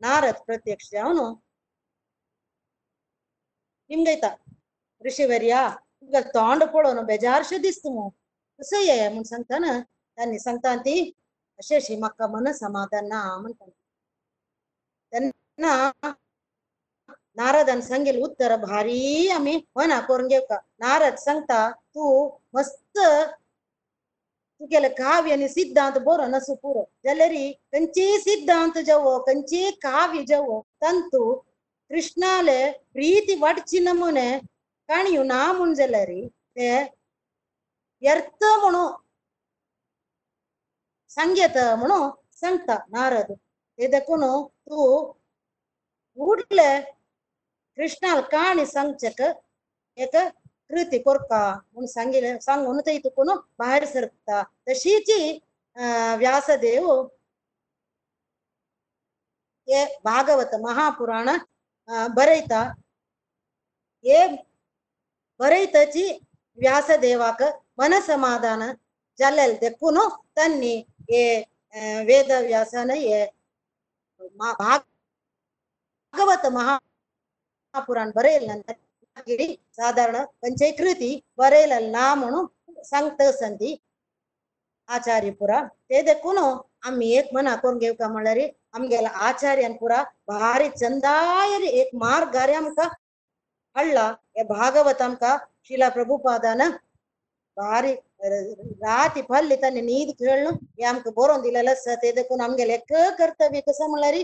[0.03, 1.25] ನಾರದ್ ಪ್ರತ್ಯಕ್ಷ ಅವನು
[3.91, 4.27] ನಿಮ್ಗೈತ
[5.03, 5.55] ಋಷಿವರ್ಯ
[6.03, 8.05] ಈಗ ತಾಂಡ ಕೊಡೋನು ಬೇಜಾರು ಶೋಧಿಸ್ತೀಮು
[8.61, 9.67] ಸಯ್ಯ ಮುನ್ ಸಂತಾನ
[10.19, 10.95] ತನ್ನ ಸಂತಾಂತಿ
[11.59, 13.73] ಅಶೇಷಿ ಮಕ್ಕಮ್ಮನ ಸಮಾಧಾನ ಆಮಂತಾನ
[15.13, 15.65] ತನ್ನ
[17.37, 19.55] नारदान सांगेल उत्तर भारी आम्ही.
[19.57, 22.99] हो मना करून घेवका नारद सांगता तू मस्त
[24.61, 26.83] तुगेले काव्य आणि सिद्धांत बरो नसू पुरो.
[27.05, 30.61] जलरी कंचे सिद्धांत जवो कंचे काव्य जवो.
[30.83, 31.33] तांतू
[31.91, 32.61] कृष्णाले
[32.93, 34.31] प्रीती वाडची नमुने.
[34.89, 36.11] काणयो ना म्हूण जाल्यार
[36.57, 36.71] ते
[38.03, 38.93] व्यर्थ म्हणून
[41.11, 42.09] सांगेत म्हणून
[42.41, 43.33] सांगता नारद.
[43.33, 44.25] ते देखून
[44.69, 45.13] तू
[46.19, 46.73] उडले
[47.79, 49.21] कृष्णाल काणी सांगचेक
[49.99, 55.11] एक कृती कोरका म्हणून सांगिले सांगून थंय तुकून भायर सरता तशीच
[55.77, 56.91] अं, व्यासदेव
[59.69, 62.63] हे भागवत महापुराण अं, बरयता
[64.05, 64.27] हे
[65.41, 66.09] बरयतची
[66.59, 67.43] व्यासदेवाक
[67.79, 68.63] मनसमाधान
[69.19, 69.99] जाल्लेले देखून
[70.37, 70.77] तांणी
[71.11, 72.33] हे अं, वेद
[77.75, 82.47] व्यासान हे महापुराण बरयले साधारण खंयचेय कृती बरयले ना म्हणून
[82.85, 83.77] सांगता संती
[84.89, 86.51] आचार्य पुरा ते देखून हो,
[86.85, 88.39] आम्ही एक मना करून घेवका म्हळ्यार
[88.75, 92.89] आमगेला आचार्यान पुरा भारी चंदायर एक मार्ग रे आमका.
[93.77, 94.07] हाडला
[94.37, 95.37] हे भागवत आमका
[95.69, 96.61] शिला प्रभुपादान
[97.57, 102.93] भारी राती फल्ली तांणी नीद खेळलो हे आमकां बरोवन दिलेलें लस ते देखून आमगेले एक
[103.19, 104.15] कर्तव्य कसं म्हळ्यार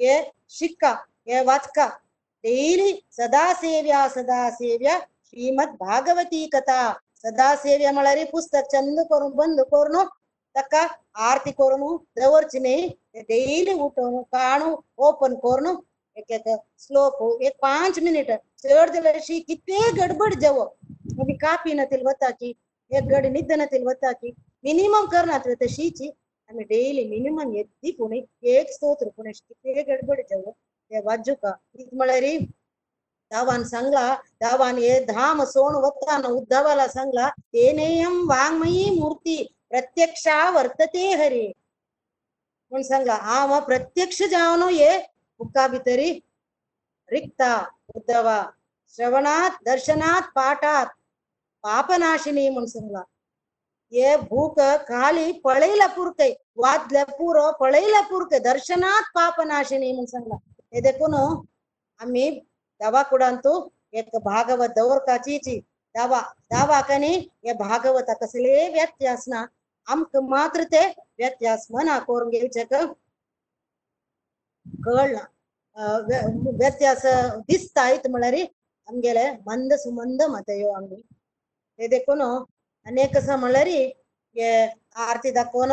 [0.00, 0.20] हे
[0.58, 0.90] शिक्का
[1.28, 1.88] हे वाचका
[2.44, 6.92] डेली सदा सेव्या सदा सेव्या श्रीमद भागवती कथा
[7.24, 9.96] सदा सेव्या म्हळ्यार पुस्तक चंद करून बंद करून
[10.54, 10.86] ताका
[11.22, 15.76] आरती करून दवरची न्ही डेली उठून काणू ओपन करून
[16.16, 16.48] एक एक
[16.78, 20.62] श्लोक एक पांच मिनिट चड जाल्यार अशी कितें गडबड जावो
[21.20, 22.52] आमी कापी ना तिल वता की
[22.90, 24.30] एक गडी निधनातील वता की
[24.64, 26.10] मिनिमम करणार तर शीची
[26.50, 28.20] आम्ही डेली मिनिमम येते पुणे
[28.50, 30.52] एक स्तोत्र पुणे किती गडबड जाऊ
[30.90, 31.50] ते वाजू का
[32.20, 32.38] रे
[33.30, 39.36] धावान सांगला दावान हे धाम सोण वत्तान उद्धवाला सांगला तेनेयम वाङ्मयी मूर्ती
[39.70, 41.46] प्रत्यक्षा वर्तते हरे.
[42.72, 44.96] म्हण सांगला हा मग प्रत्यक्ष जावनो ये
[45.40, 46.10] बुक्का भितरी
[47.10, 47.52] रिक्ता
[47.94, 48.42] उद्धवा
[48.96, 50.86] श्रवणात दर्शनात पाठात
[51.64, 53.02] पापनाशिनी म्हण सांगला.
[53.92, 60.36] ये भूक काली पळैला पुरकय वादल्या पुर पळैला पुरकय दर्शनात पापनाशिनी म्हण सांगला.
[60.72, 61.14] देखून
[62.00, 62.30] आम्ही
[62.80, 63.58] दवा कुडांतू
[63.92, 65.58] एक भागवत दौर काचीची
[65.94, 69.44] दावा दावा कनी हे भागवत कसले व्यत्यास ना
[69.88, 70.86] आमक मात्र ते
[71.18, 72.74] व्यत्यास मना करून घेवचेक
[74.84, 75.24] कळना
[76.58, 77.04] व्यत्यास
[77.48, 78.34] दिसता आयत म्हळ्यार
[78.88, 81.00] आमगेले मंद सुमंद मतयो आम्ही.
[81.78, 84.50] ते देखून अनेक सा म्हळ्यार हे
[85.04, 85.72] आरती दाखोवन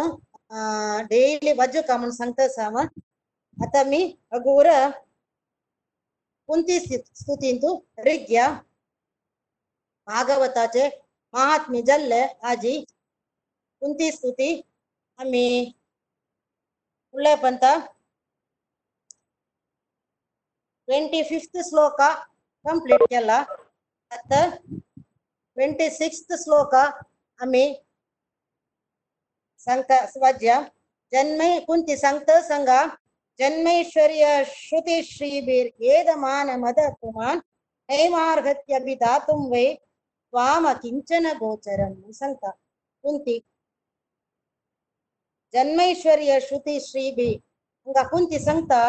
[1.09, 2.77] डेली वज्जू का म्हणून सांगता साम
[3.57, 4.01] आता मी
[4.33, 4.67] अगोर
[6.49, 7.69] कुंती स्तुतींतू
[8.05, 8.47] ऋग्या
[10.07, 10.87] भागवताचे
[11.33, 12.79] महात्मी जल्ले आजी
[13.81, 14.49] कुंती स्तुती
[15.19, 15.71] आम्ही
[17.13, 17.63] फुडले पंत
[20.87, 23.37] ट्वेंटी फिफ्थ श्लोक कंप्लीट केला
[24.11, 27.65] आता ट्वेंटी सिक्स्थ श्लोक आम्ही
[29.67, 30.59] सांगता स्वाज्य
[31.13, 32.85] जन्मे कुंती सांगता
[33.39, 37.39] सांगा जन्मैश्वर्य श्रुती श्रीबीर येदमान मद कुमान
[37.89, 42.49] नैमार्गत्यभिधातुं वै त्वाम किंचन गोचरम सांगता
[43.03, 43.39] कुंती
[45.53, 47.29] जन्मैश्वर्य श्रुती श्रीबी
[47.87, 48.81] हंगा कुंती सांगता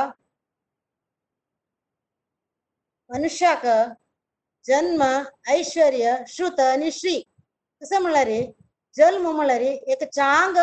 [3.11, 3.67] मनुष्याक
[4.65, 5.03] जन्म
[5.49, 7.21] ऐश्वर्य श्रुत आणि श्री
[7.83, 8.31] कसं म्हणल्यार
[8.97, 10.57] जल्म म्हणल्यार एक चांग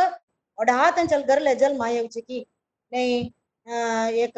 [0.58, 1.56] ओढा त्यांच्या गरले
[3.68, 4.38] अं, एक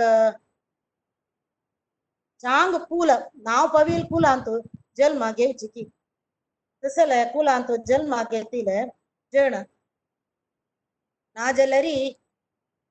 [2.44, 3.12] चांग फूल
[3.46, 4.60] नाव पवील फुलांतू
[4.98, 5.84] जल्म घेवची की
[6.84, 8.70] तसले फुलांतू जल्म घेतील
[9.34, 9.56] जण
[11.36, 11.52] ना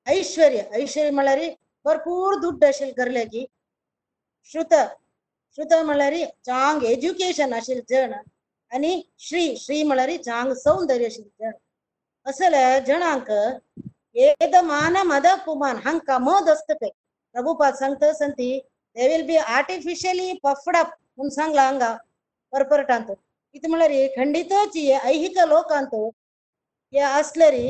[0.07, 1.39] ऐश्वर्य ऐश्वर्य म्हळ्यार
[1.85, 3.45] भरपूर दुड्ड असेल करले की
[4.51, 4.73] श्रुत
[5.57, 6.13] श्रुत म्हळ्यार
[6.45, 8.13] चांग एज्युकेशन असेल जण
[8.71, 11.51] आणि श्री श्री म्हळ्यार चांग सौंदर्य असेल जण
[12.25, 13.31] असलं जणांक
[14.15, 16.89] ಏದಮಾನ ಮದ ಕುಮಾನ್, ಹಂಗ ಕಮೋದಸ್ತತೆ.
[17.35, 18.49] ಪ್ರಭುಪಾದ ಸಂಗ್ತ ಸಂತಿ
[18.95, 21.85] they will be artificially puffed up ಮುಂದ್ ಸಂಗ್ಲ ಹಂಗ
[22.53, 23.09] ಪರ್ಪರ್ಟ್ ಅಂತ.
[23.55, 25.93] ಇತ್ ಮಳರಿ ಖಂಡಿತೋಚಿ ಐಹಿಕ ಲೋಕ ಅಂತ
[27.19, 27.65] ಅಸ್ಲರಿ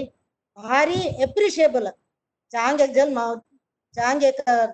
[0.58, 1.88] ಭಾರಿ ಎಪ್ರಿಷಿಯೇಬಲ್
[2.53, 3.19] ಚಾಂಗ್ ಜನ್ಮ
[3.97, 4.23] ಚಾಂಗ್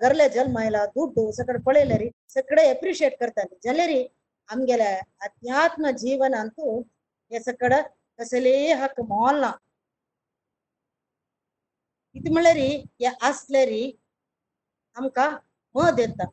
[0.02, 4.00] ಗರ್ಲೆ ಜನ್ಮ ಇಲ್ಲ, ದುಡ್ಡು ಸಕಡೆ ಪೊಳೆಲರಿ, ಸಕಡೆ ಎಪ್ರಿಷಿಯೇಟ್ ಕರ್ತಾನೆ ಜಲರಿ
[4.48, 4.84] ಆಮ್ಗೆಲ
[5.26, 6.66] ಅಧ್ಯಾತ್ಮ ಜೀವನ ಅಂತೂ
[7.32, 7.72] ಎಸಕಡ
[8.18, 9.44] ಕಸಲೇ ಹಾಕ ಮಾಲ್ನ.
[12.14, 13.82] कितें म्हळ्यार हे असल्यारी
[14.96, 15.30] आमकां
[15.74, 16.24] मद येता.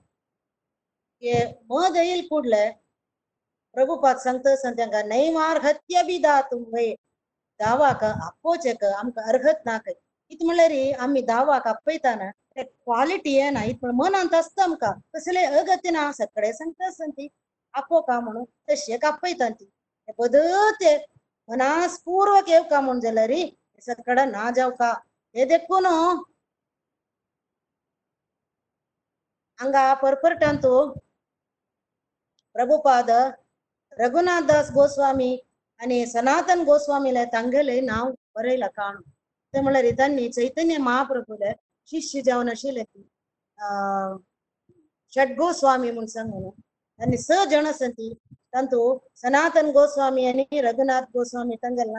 [1.24, 2.70] हे मद येईल फुडले
[3.76, 6.94] प्रभुपाद सांगता सांगता नैमार हत्या बी दा तुम्ही.
[7.60, 9.94] दावाक आपोवचेक आमकां अर्हत ना काय
[10.32, 14.94] कितें म्हळ्यार आमी दावाक आपयताना ते क्वालिटी येना इत म्हण मनांत आसता आमकां.
[15.14, 17.28] कसले अगत्य ना सगळे सांगता सांती.
[17.74, 19.66] आपो का म्हणून तशें आपयता ती
[20.10, 20.96] हे मनास ते
[21.50, 23.32] मनासपूर्वक येवका म्हूण जाल्यार
[23.88, 24.94] सकड ना जावका.
[25.36, 25.86] हे देखून
[29.60, 30.74] हांगा परपरटांतू
[32.56, 33.10] प्रभुपाद
[34.00, 35.38] रघुनाथ दास गोस्वामी
[35.80, 39.02] आणि सनातन गोस्वामीले तांगेले नाव बरयला काणू
[39.54, 41.52] ते म्हळ्यार तांणी चैतन्य महाप्रभूले
[41.90, 43.02] शिष्य जावन आशिल्ले ती
[43.58, 44.18] अं,
[45.14, 48.14] षड्गोस्वामी म्हूण सांगून तांणी स जण आसा ती
[48.54, 48.82] तांतू
[49.16, 51.92] सनातन गोस्वामी आणि रघुनाथ गोस्वामी तांगेले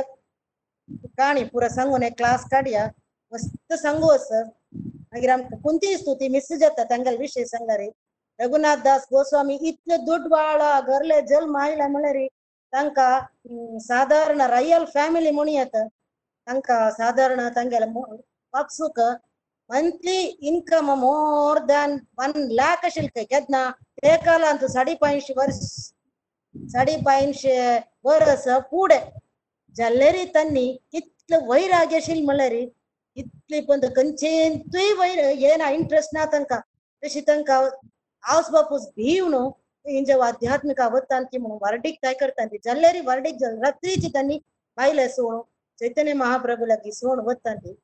[1.18, 2.86] काणी पुरा सांगून एक क्लास काडया
[3.32, 7.80] मस्त सांगू असं मागीर आमकां कोणतीय स्तुती मिस जाता तांगेले विशय सांगल्यार
[8.40, 12.26] रघुनाथ दास गोस्वामी इतले दोड बाळा घरले जल्म आयला म्हळ्यार
[12.72, 17.86] तांकां हम्म, साधारण रॉयल फॅमिली म्हणून येता तांकां साधारण तांगेले
[18.54, 19.00] वापसूक
[19.70, 20.16] monthly
[20.48, 23.70] income more than one lakh आशिल्ले खंय केन्ना
[24.02, 25.34] ते कालांत साडे पांचशे
[26.56, 27.56] वर्स साडे पांचशे
[28.04, 28.98] वर्स फुडें
[29.76, 32.52] जाल्लेरी तांणी कितले वैराग्य आशिल्ले म्हळ्यार
[33.16, 36.58] इतले पण खंयचेंतूय वैर येना इंट्रस्ट ना तांकां
[37.02, 37.62] तशी तांकां
[38.24, 39.48] आवस बापूस भिव न्हू
[39.86, 44.38] हेंचे आध्यात्मिक आवत्तांती म्हणून वार्डीक काय करतांती जाल्लेरी वार्डीक जाल रात्रीची तांणी
[44.78, 45.40] बायले सोण
[45.78, 47.74] चैतन्य महाप्रभू लागीं सोण वतांती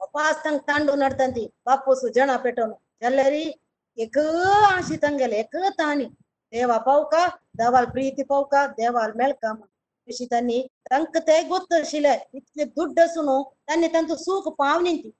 [0.00, 3.50] उपास तांक तांडून हाडटांती बापूस जणा पेटोवन जाल्लेरी
[3.98, 7.26] एक आशी तांगेले एक ताणी देवा पावका
[7.58, 9.66] देवाल प्रीती पावका देवाल मेळका म्हण
[10.08, 15.10] अशी त्यांनी तांकां ते गोत्त आशिल्ले इतले दुड्ड असून त्यांनी तांचो सुख पावनी ती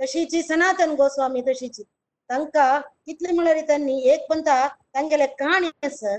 [0.00, 1.82] तशीची सनातन गोस्वामी तशीची.
[2.30, 6.18] तांकां कितले म्हळ्यार त्यांनी एक पंता तांगेले काणी आसा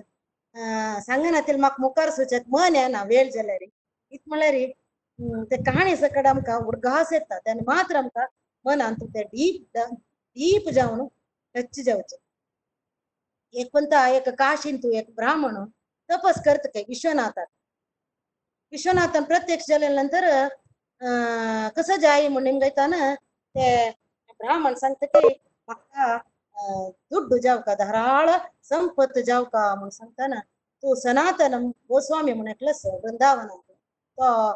[1.01, 3.63] सांगनातील म्हाका मुखार सुचत मन येना वेळ जाल्यार
[4.11, 4.55] इत म्हळ्यार
[5.51, 8.25] ते काणी सकट आमकां उडगास येता त्याने मात्र आमकां
[8.65, 11.05] मनान ते डीप डीप जावन
[11.55, 12.17] टच जावचें
[13.53, 15.55] एक कोणता एक काशीन तू एक ब्राह्मण.
[16.09, 17.45] तपस करत काय विश्वनाथात.
[18.73, 20.23] विश्वनाथन प्रत्यक्ष झाल्यानंतर
[21.01, 23.13] अं, कसं जाई म्हणून गायताना
[23.55, 23.89] ते
[24.39, 28.29] ब्राह्मण सांगत की म्हाका अं, दुड्ड जावका धाराळ
[28.69, 30.39] संपत जावका म्हणून सांगताना
[30.83, 31.53] तू सनातन
[31.89, 33.57] गोस्वामी म्हणून एकलस वृंदावनात
[34.17, 34.51] तो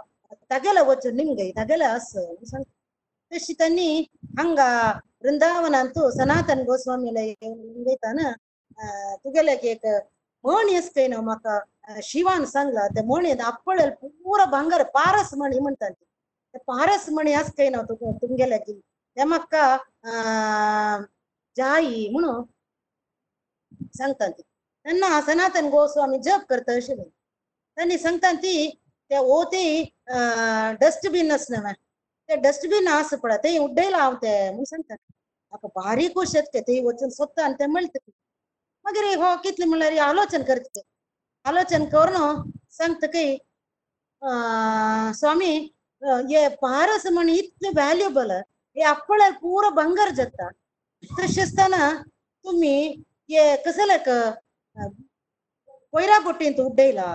[0.51, 2.12] तागेला वचून निमगय तागेला अस.
[2.15, 3.88] म्हणून सांगता तशी त्यांनी
[4.39, 4.67] हंगा
[5.23, 8.32] वृंदावनांतू सनातन गोस्वामीला येऊन निमगयताना
[8.80, 9.86] अं, तुगेले एक
[10.44, 11.60] म्हण येस ना म्हाका
[12.04, 16.04] शिवान सांगला त्या म्हणेन आपळेल पुरा भांगर पारस म्हणी म्हणतात ती.
[16.54, 18.74] ते पारस म्हणी आस ना तुग तुमगेले की
[19.18, 19.66] ते म्हाका
[20.04, 21.04] अं,
[21.56, 22.44] जाई म्हणून
[23.98, 24.42] सांगतात ती
[24.86, 28.70] तेन्ना सनातन गोस्वामी जप करता आशिल्ले त्यांनी सांगतात ती
[29.12, 29.84] ते ओती
[30.82, 31.74] डस्टबीन आस न्हय
[32.30, 34.98] ते डस्टबिन आस पडा ते उड्डयला हांव ते म्हणून सांगतात
[35.54, 38.00] म्हाका भारी खुश येता ते वचन सोदता आनी ते म्हणटा
[38.86, 40.82] मागीर हो कितले म्हणल्यार आलोचन करता ते
[41.46, 43.26] आलोचन करून सांगता की
[44.22, 45.54] अं, स्वामी
[46.02, 50.48] अं, हे पारस म्हण इतले व्हॅल्युबल हे आपल्याला पुरो बंगार जाता
[51.04, 51.91] तशें आसतना
[52.46, 52.76] तुम्ही
[53.30, 54.10] हे कसल्याक
[55.93, 57.08] कोयरा बोटींत उड्डयला.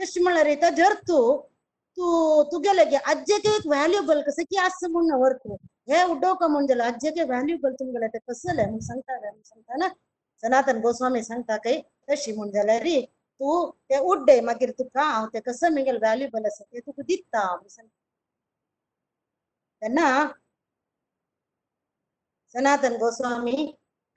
[0.00, 1.24] तशें म्हणल्यार इता जर तूं
[1.98, 5.46] तू तुगेले गे अज्जेके एक व्हॅल्युबल कसं की असं म्हणून वर्क
[5.90, 9.88] हे उड्डोवका म्हण जाल्यार आज्जेक व्हॅल्युबल तुमगेले ते कसले म्हूण सांगता रे म्हूण
[10.44, 11.80] सनातन गोस्वामी सांगता काय
[12.10, 13.00] तशी म्हणून जाल्यार रे
[13.40, 13.54] तू
[13.90, 17.88] ते उड्डे मागीर तुका हांव ते कसं म्हगेले व्हॅल्युबल आसा ते तुका दिता सांगता
[19.82, 20.08] तेन्ना
[22.54, 23.66] सनातन गोस्वामी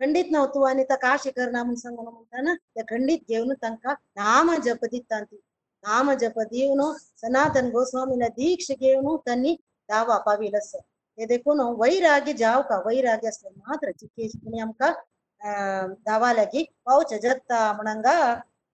[0.01, 4.85] खंडीत नव्हतो आणि त्या काशी करना म्हणून सांगून म्हणताना ते खंडीत घेऊन तांकां नाम जप
[4.85, 5.35] दिता ती
[5.83, 6.81] नाम जप दिवन
[7.21, 9.55] सनातन गोस्वामीला दीक्ष घेवन त्यांनी
[9.89, 14.93] दावा पाविल आसा ते देखून वैराग्य जाव का वैराग्य असले मात्र चिकेश आमकां
[15.41, 18.17] अं, दावा लागी पावचे जत्ता म्हणंगा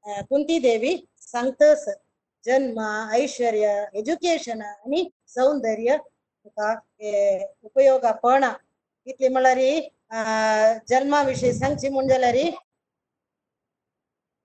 [0.05, 1.87] अं, कुंती देवी सांगतस
[2.45, 2.79] जन्म
[3.13, 8.53] ऐश्वर्य एज्युकेशन आणि सौंदर्य तुका हे उपयोगा पडना
[9.07, 9.57] इतली म्हळ्यार
[10.11, 12.35] अं, जल्मा विशीं सांगची म्हण जाल्यार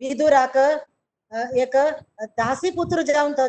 [0.00, 1.76] विदुराक अं, एक
[2.38, 3.46] दासी पुत्र जावन तो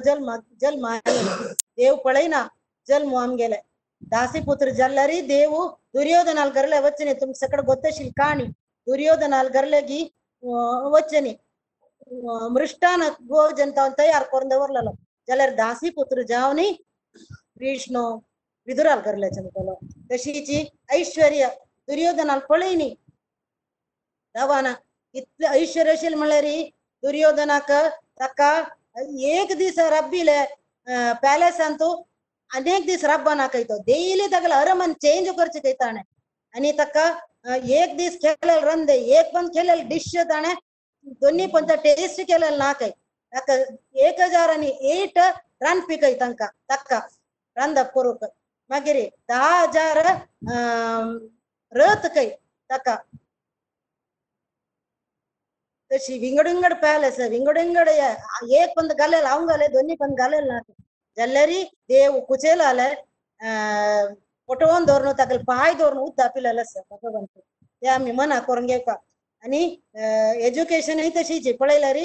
[5.93, 7.85] ದುರ್ಯೋಧನ ಗರ್ಲೆ ವಚನೆ ತುಂಬ ಸಕಡೆ ಗೊತ್ತ
[8.21, 8.45] ಕಾಣಿ.
[8.87, 10.01] ದುರ್ಯೋಧನ ಗರ್ಲೆಗಿ
[10.95, 11.31] ವಚನೆ
[12.55, 14.91] ಮೃಷ್ಟಾನ ಗೋಜಂತ ಅಂತ ಯಾರು ಕೊರಂದವರ್ಲಲ್ಲ
[15.27, 16.67] ಜಲರ್ ದಾಸಿ ಪುತ್ರ ಜಾವನಿ
[17.61, 18.03] ಭೀಷ್ಣು
[18.67, 19.69] ವಿದುರ ಗರ್ಲೆ ಚಂದಲ
[20.11, 20.57] ದಶೀಚಿ,
[20.97, 21.43] ಐಶ್ವರ್ಯ
[21.87, 22.89] ದುರ್ಯೋಧನಾಲ್ ಕೊಳೈನಿ
[24.35, 24.67] ದವಾನ
[25.15, 26.57] ಇತ್ಲ ಐಶ್ವರ್ಯಶೀಲ್ ಮಳರಿ
[27.03, 27.71] ದುರ್ಯೋಧನಕ
[28.19, 28.41] ತಕ್ಕ
[29.35, 30.39] ಏಕ ದಿವಸ ರಬ್ಬಿಲೆ
[31.23, 31.89] ಪ್ಯಾಲೇಸ್ ಅಂತೂ
[32.51, 36.01] अनेक दीस रब्बा नाकयतो डेली ताका अरमन चेंज करचे कय ताणे
[36.53, 37.03] आनी ताका
[37.45, 40.53] अं, एक दीस केलेले रंदे एक पण केलेले डिश ताणे
[41.21, 42.89] दोन्ही पण टेस्ट केलेले नाकय
[43.33, 43.53] ताका
[44.07, 45.17] एक हजार आनी एट
[45.65, 46.99] रांदपी कय तांकां ताका
[47.57, 48.23] रांदप करूक
[48.69, 48.97] मागीर
[49.29, 51.17] धा हजार अं,
[51.71, 52.29] रथ कय
[52.69, 52.95] ताका
[55.91, 60.59] तशी विंगड विंगड पॅलेस विंगड विंगड एक पण घालेल हांव घाले दोन्ही पण घालेल ना
[61.19, 61.49] जाल्यार
[61.89, 62.89] देव कुचेलाले
[64.49, 67.27] पटोवन दवरून ताका पाय दवरून उद्दा पिलेले आसा भगवंत
[67.81, 68.93] ते आमी मना करून घेवपा
[69.43, 69.61] आनी
[70.47, 71.97] एज्युकेशनय तशीच पळयल्यार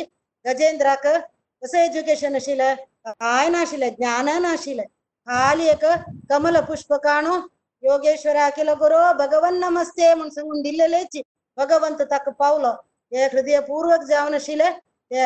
[0.45, 2.75] गजेंद्राक कसं एज्युकेशन आशिल्लें
[3.07, 4.85] काय नाशिल्लें ज्ञान नाशिल्लें
[5.27, 5.85] खाली एक
[6.31, 7.35] कमल पुष्प काणू
[7.83, 11.17] योगेश्वर अखिल गुरु भगवन नमस्ते म्हण सांगून दिल्लेलेच
[11.59, 12.73] भगवंत ताका पावलो
[13.13, 14.71] ते हृदयपूर्वक जावन आशिल्ले
[15.11, 15.25] ते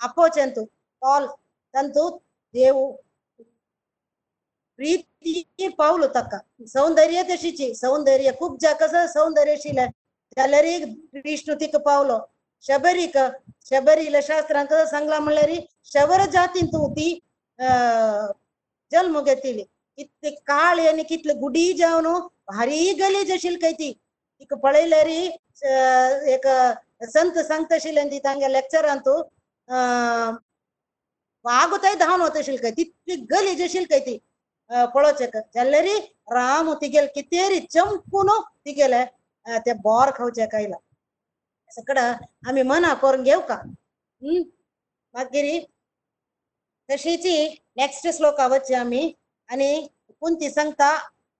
[0.00, 0.64] आपोचेंतू
[1.02, 1.45] कॉल तांतू
[2.54, 2.76] देव
[4.78, 6.38] प्रीती पावलो ताका
[6.72, 9.88] सौंदर्य तशीची सौंदर्य खूप जा कसं सौंदर्य आशिल्लें
[10.36, 10.64] जाल्यार
[11.16, 12.18] कृष्ण तिका पावलो
[12.64, 13.16] शबरीक
[13.70, 15.50] शबरीला शास्त्रांत कसं सांगला म्हणल्यार
[15.92, 17.08] शबर जातीन तू ती
[17.58, 18.26] अं,
[18.92, 19.62] जल्म घेतिली
[19.98, 22.06] कितले काळी आनी कितले गुडी जावन
[22.52, 25.06] भारी गलीज आशिल्ली काय ती तिका पळयल्यार
[29.68, 30.34] अं,
[31.46, 33.86] एक संत सांगता आशिल्ले ती तांगे लेक्चरांत वागताय धांवन वता आशिल्ली काय तितली गलीज आशिल्ली
[33.86, 34.00] काय
[36.32, 38.30] राम तिगेल कितेरी चंपून
[38.64, 39.04] तिगेले
[39.66, 40.76] ते बोर खावचे कायला
[41.72, 42.12] सगळं
[42.48, 43.54] आम्ही मना करून घेऊ का?
[43.54, 44.42] हम्म?
[45.14, 45.46] मागीर
[46.88, 47.36] तशीची
[47.76, 49.12] नेक्स्ट श्लोका वच्चे आम्ही.
[49.48, 49.86] आणि
[50.22, 50.90] कुंती सांगता?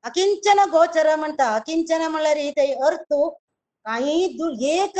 [0.04, 3.12] अकिंचन गोचर म्हणटा अकिंचन म्हळ्यार ते अर्थ
[3.86, 4.98] काही दु एक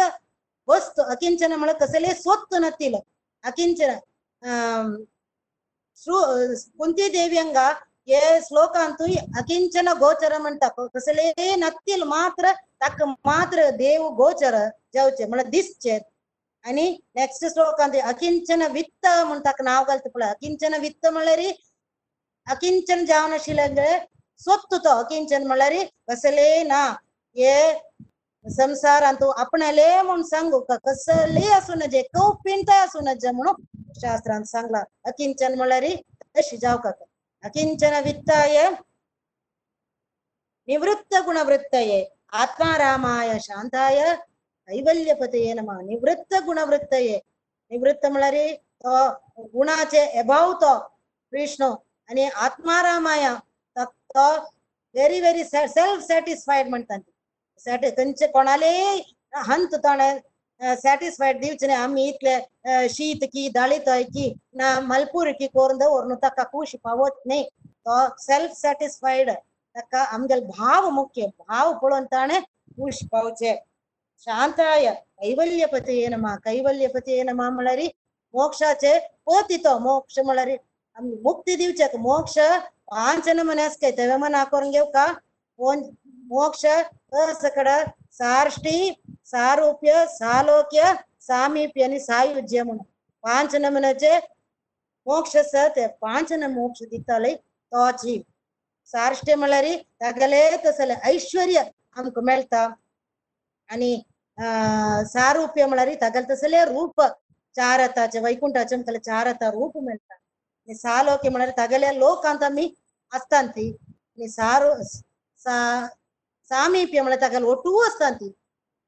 [0.69, 1.03] वस्तू.
[1.03, 2.95] अकिंचन म्हळ्यार कसले स्वस्त नसतील
[3.45, 3.95] अकिंचन
[6.79, 7.67] కుంతీదేవ్యంగా
[8.09, 9.05] ఏ శ్లోకాంతు
[9.41, 10.65] అకించన గోచరం అంట
[10.95, 14.57] అసలే నత్తిలు మాత్ర తక్క మాత్ర దేవు గోచర
[14.95, 15.97] जाऊचे म्हणून दिसचे
[16.65, 16.85] आणि
[17.17, 21.41] नेक्स्ट श्लोकांत अकिंचन वित्त म्हणून ताका नाव घालता पळय अकिंचन वित्त म्हणल्यार
[22.47, 23.91] अकिंचन जावन आशिल्ले
[24.41, 25.75] सोत्तू तो अकिंचन म्हणल्यार
[26.09, 26.83] कसले ना
[27.37, 27.53] हे
[28.47, 35.85] संसारांत आपणले म्हणून सांगू कसले आसूं नजे कौपिणताय आसूं नजे म्हणून शास्त्रांत सांगला अकिंचन म्हणल्यार
[36.37, 36.91] तशी जावका
[37.45, 38.71] अकिंचन वित्ताय
[40.69, 44.15] निवृत्त गुणवृत्तये आत्मारामाय शांताय
[44.69, 47.21] कैवल्यपतये नमः निवृत्त गुणवृत्तये.
[47.71, 50.75] निवृत्त म्हणल्यार तो गुणाचे अभाव तो
[51.33, 51.77] विष्णू
[52.09, 53.29] आणि आत्मारामाय
[53.77, 54.37] तो- तो
[54.95, 56.99] व्हेरी व्हेरी सेल्फ सॅटिस्फाईड म्हणतात.
[57.59, 58.73] सॅटि खंयचे कोणाले
[59.35, 60.19] हंत ताणे
[60.61, 66.15] सॅटिस्फाईड दिवचे न्ही आमी इतले अं, शीत की दाळीत की ना मलपूर की कोरून दवरून
[66.15, 72.39] ताका खुश पावत न्ही तो सेल्फ सॅटिस्फाईड ताका आमगेले भाव मुख्य भाव पळोवन ताणे
[72.77, 73.55] खुश पावचे
[74.27, 77.81] शांताय कैवल्यपतये नमः कैवल्यपतये नमः म्हळ्यार
[78.35, 80.49] मोक्षाचे पती तो मोक्ष म्हळ्यार
[80.97, 81.15] आमी
[89.35, 90.87] मुक्ती दिवचे मोक्ष पांच नमन्यास काय तेवे मना करून घेव का कोण मोक्ष सकड सार्ष्टी
[90.87, 92.85] सारूप्य सालोक्य सामिप्य आणि सायुज्य म्हणून
[93.23, 94.19] पांच नमुन्याचे
[95.07, 98.23] मोक्ष आसा ते पांच न मोक्ष दिताले तोची
[98.87, 99.65] सार्ष्टे म्हळ्यार
[100.01, 101.63] तागेले तसले ऐश्वर्य
[101.97, 102.69] आमकां मेळटा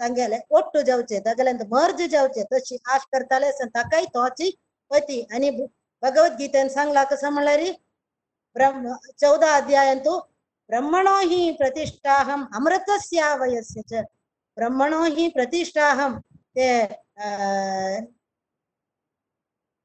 [0.00, 4.50] तांगेले ओट्टू जावचे तागेल्यांत मर्ज जावचे तशी आश करताले आसन ताकाय तोची
[4.90, 5.68] पती आणि भु-
[6.02, 7.60] भगवद्गीतेन सांगला कसं म्हळ्यार
[8.56, 10.18] ब्रह्म चौदा अध्यायांतू
[10.70, 14.02] ब्रह्मणो हि प्रतिष्ठाहम अमृतस्य वयस्य च
[14.56, 16.18] ब्रह्मणो हि प्रतिष्ठाहम
[16.56, 16.68] ते
[17.18, 18.04] अं,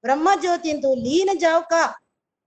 [0.03, 1.73] ಬ್ರಹ್ಮಜ್ಯೋತಿಂತು ಲೀನ ಜಾವಕ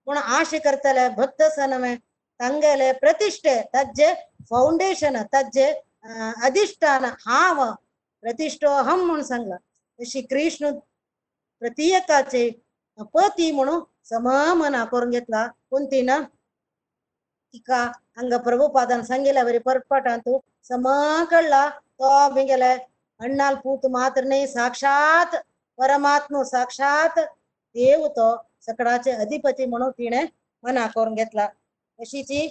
[0.07, 1.93] ಗುಣ ಆಶೆ ಕರ್ತಲೆ ಭಕ್ತ ಸನಮೆ
[2.41, 4.09] ತಂಗಲೆ ಪ್ರತಿಷ್ಠೆ ತಜ್ಜೆ
[4.51, 5.68] ಫೌಂಡೇಶನ್ ತಜ್ಜೆ
[6.01, 6.11] ಆ,
[6.43, 7.59] अधिष्ठान हाव
[8.24, 9.57] प्रतिष्ठो हम म्हणून सांगला
[9.99, 10.70] तशी कृष्ण
[11.62, 12.43] प्रत्येकाचे
[13.14, 16.22] पती म्हणून सममना करून घेतला कोणतीनं
[17.55, 17.80] तिका
[18.18, 20.39] हंग प्रभुपादान सांगेला बरे परपटांतू
[20.70, 20.86] सम
[21.30, 22.72] कळला तो बिंगेले
[23.20, 25.36] अण्णाल पूत मात्र नाही साक्षात
[25.78, 27.18] परमात्म साक्षात
[27.74, 28.34] देव तो
[28.66, 30.24] सकडाचे अधिपती म्हणून तिने
[30.64, 31.49] मना करून घेतला
[32.00, 32.41] अशीची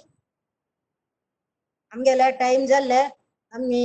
[1.93, 3.01] आमगेले टाइम जाल्ले
[3.53, 3.83] आम्ही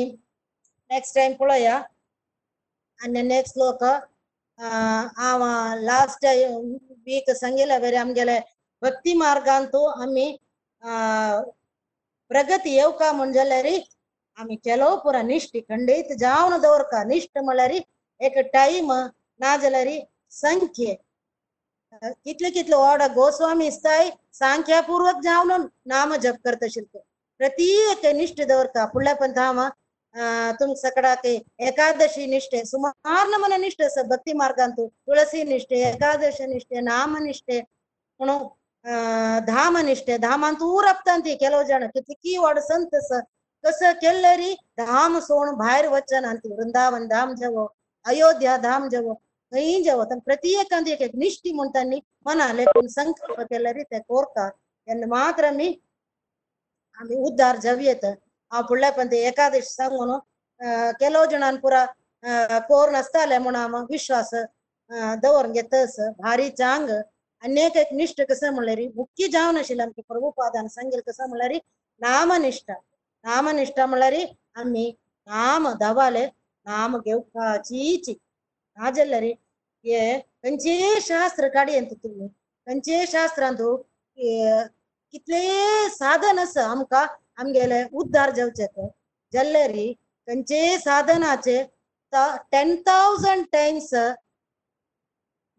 [0.89, 1.75] नेक्स्ट टाइम पळोवया
[2.99, 3.83] आनी नेक्स्ट लोक
[5.17, 5.43] हांव
[5.85, 6.25] लास्ट
[7.05, 8.39] वीक सांगिल्ले बरे आमगेले
[8.81, 10.27] भक्ती मार्गांतू आमी
[10.81, 11.41] अं,
[12.31, 13.65] प्रगती येवका म्हण जाल्यार
[14.37, 16.11] आमी केलो पुरा निश्ट खंडीत.
[16.19, 17.71] जावन दवरका निश्ट म्हळ्यार
[18.21, 18.91] एक टाइम
[19.39, 19.87] ना जाल्यार
[20.41, 20.95] संख्ये.
[21.93, 26.99] कितले कितलो ओडो गोस्वामी इस्ताय सांख्यापूर्वक जावन नाम जप करता तो.
[27.39, 29.59] प्रत्येक निष्ठ दवरता फुडल्या पंथाम
[30.59, 31.33] तुम सकडाके
[31.67, 37.59] एकादशी निष्ठे सुमार नमन निष्ठ आसा भक्ती मार्गांत तुळसी निष्ठे एकादशी निष्ठे नाम निष्ठे
[38.19, 41.85] म्हणून धाम निष्ठे धामांत ऊर आपतांती केलो जाण.
[41.87, 43.11] कितकी व्हड संत कस
[43.63, 47.67] कसं केल्लरी धाम सोडून भायर वचन वृंदावन धाम जवो
[48.05, 49.13] अयोध्या धाम जवो.
[49.51, 55.07] खंयी वतन प्रत्येकान एक एक निश्टी म्हणून त्यांनी मना लेखून संकल्प केला रीते कोरता तेन्ना
[55.07, 55.67] मात्र मी
[56.97, 60.19] आम्ही उद्धार जावी येत हांव फुडल्या पण ते एकादश सांग म्हणून
[60.99, 61.85] केलो जणान पुरा
[62.69, 64.33] कोर नसताले म्हणून हांव विश्वास
[65.21, 66.89] दवरून घेतस भारी चांग
[67.43, 71.59] अनेक एक निश्ट कसं म्हणल्यार मुख्य जावन नाशिल्लें आमच्या प्रभुपादान सांगेल कसं म्हणल्यार
[72.01, 72.73] नामनिष्ठा
[73.25, 74.13] नामनिष्ठा म्हणल्यार
[74.55, 74.89] आम्ही
[75.27, 78.09] नाम दावाले नाम घेवपाचीच
[78.77, 79.99] ना जाल्यार हे
[80.43, 83.75] खंयचे शास्त्र काडयेंत तुमी खंयचे शास्त्रांतू
[84.17, 84.63] हे
[85.13, 85.41] कितले
[85.89, 87.05] साधन आसा आमकां
[87.41, 88.79] आमगेले उद्धार जावचेक
[89.33, 89.71] जाल्यार
[90.27, 91.61] खंयचे साधनाचे
[92.51, 93.93] टेन थावजंड टायम्स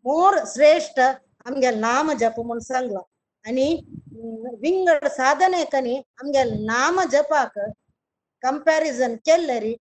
[0.05, 2.99] मोर श्रेष्ठ आमगे नाम जप म्हणून सांगला
[3.45, 3.67] आणि
[4.13, 7.59] अं, विंगड साधने कनी आमगे नाम जपाक
[8.43, 9.73] कंपॅरिझन केलं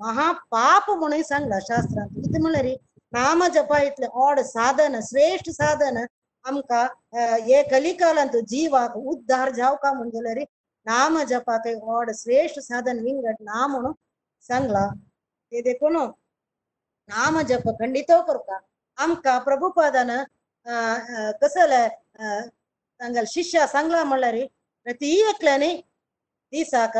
[0.00, 2.74] મહા પાપ મુનિ સંગ શાસ્ત્રાंत इथं म्हणल्यारी
[3.12, 5.96] नाम जपा इतले ऑड साधन श्रेष्ठ साधन
[6.44, 6.84] आमकां
[7.46, 10.44] हे कलिकालांत जीवाक उद्धार जावका म्हणजेल्यारी
[10.86, 13.92] नाम जपा ते ऑड श्रेष्ठ साधन विंगड ना म्हणून
[14.44, 14.86] सांगला
[15.52, 15.96] ते देखून
[17.08, 18.58] नाम जप खंडितो करता
[18.98, 20.10] आमकां प्रभुपादान
[21.42, 21.86] कसले
[23.00, 24.46] तांगेल शिष्य सांगला म्हणल्यारी
[24.86, 25.74] प्रती एकल्यानी
[26.52, 26.96] दिसाक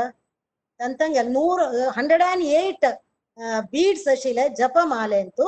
[0.81, 2.87] ಅಂತಂಗೆ ನೂರು ಹಂಡ್ರೆಡ್ ಆ್ಯಂಡ್ ಏಟ್
[3.73, 5.47] ಬೀಡ್ಸ್ ಅಶಿಲೆ ಜಪಮಾಲೆ ಅಂತೂ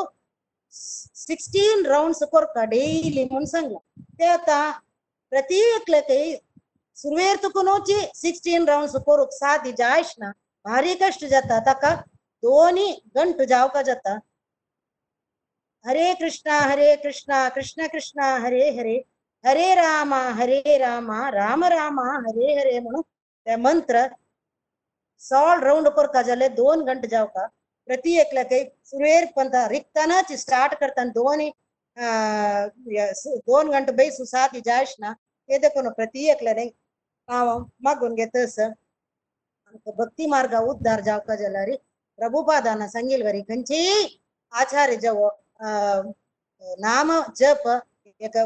[1.26, 3.76] ಸಿಕ್ಸ್ಟೀನ್ ರೌಂಡ್ಸ್ ಕೊರ್ಕ ಡೈಲಿ ಮುನ್ಸಂಗ್ಲ
[4.20, 4.50] ತೇತ
[5.32, 6.24] ಪ್ರತೀಕ್ಲಕೈ
[6.96, 10.24] ಸುರ್ವೇರ್ತುಕುನೂಚಿ ಸಿಕ್ಸ್ಟೀನ್ ರೌಂಡ್ಸ್ ಕೊರುಕ್ ಸಾಧಿ ಜಾಯಿಷ್ಣ
[10.64, 11.52] ಭಾರಿ ಕಷ್ಟ ಜತ.
[11.68, 11.84] ತಕ
[12.42, 14.06] ದೋನಿ ಗಂಟು ಜಾವಕ ಜತ.
[15.84, 18.96] ಹರೇ ಕೃಷ್ಣ ಹರೇ ಕೃಷ್ಣ ಕೃಷ್ಣ ಕೃಷ್ಣ, ಹರೇ ಹರೇ
[19.44, 23.00] ಹರೇ ರಾಮ ಹರೇ ರಾಮ ರಾಮ ರಾಮ, ಹರೇ ಹರೇ ಮನು.
[23.46, 23.96] ಮಂತ್ರ
[25.30, 27.46] रामा सॉल राउंड करता काजले दोन गंट जावका
[27.86, 34.24] प्रति एकल्या काही सुरेर पंथ रिक्तानाच स्टार्ट करता दोन्ही अं, य- सु- दोन गंट बैसू
[34.24, 35.12] साथ जायश ना
[35.48, 36.64] ते देखून प्रति एकल्याने
[37.28, 41.70] हांव मागून घेतस आमकां भक्ती मार्गा उद्धार जावका जाल्यार
[42.18, 44.18] प्रभुपादान संगील वरी खंयची
[44.52, 45.28] आचार्य जवळ
[45.60, 46.10] अं,
[46.80, 47.68] नाम जप
[48.20, 48.36] एक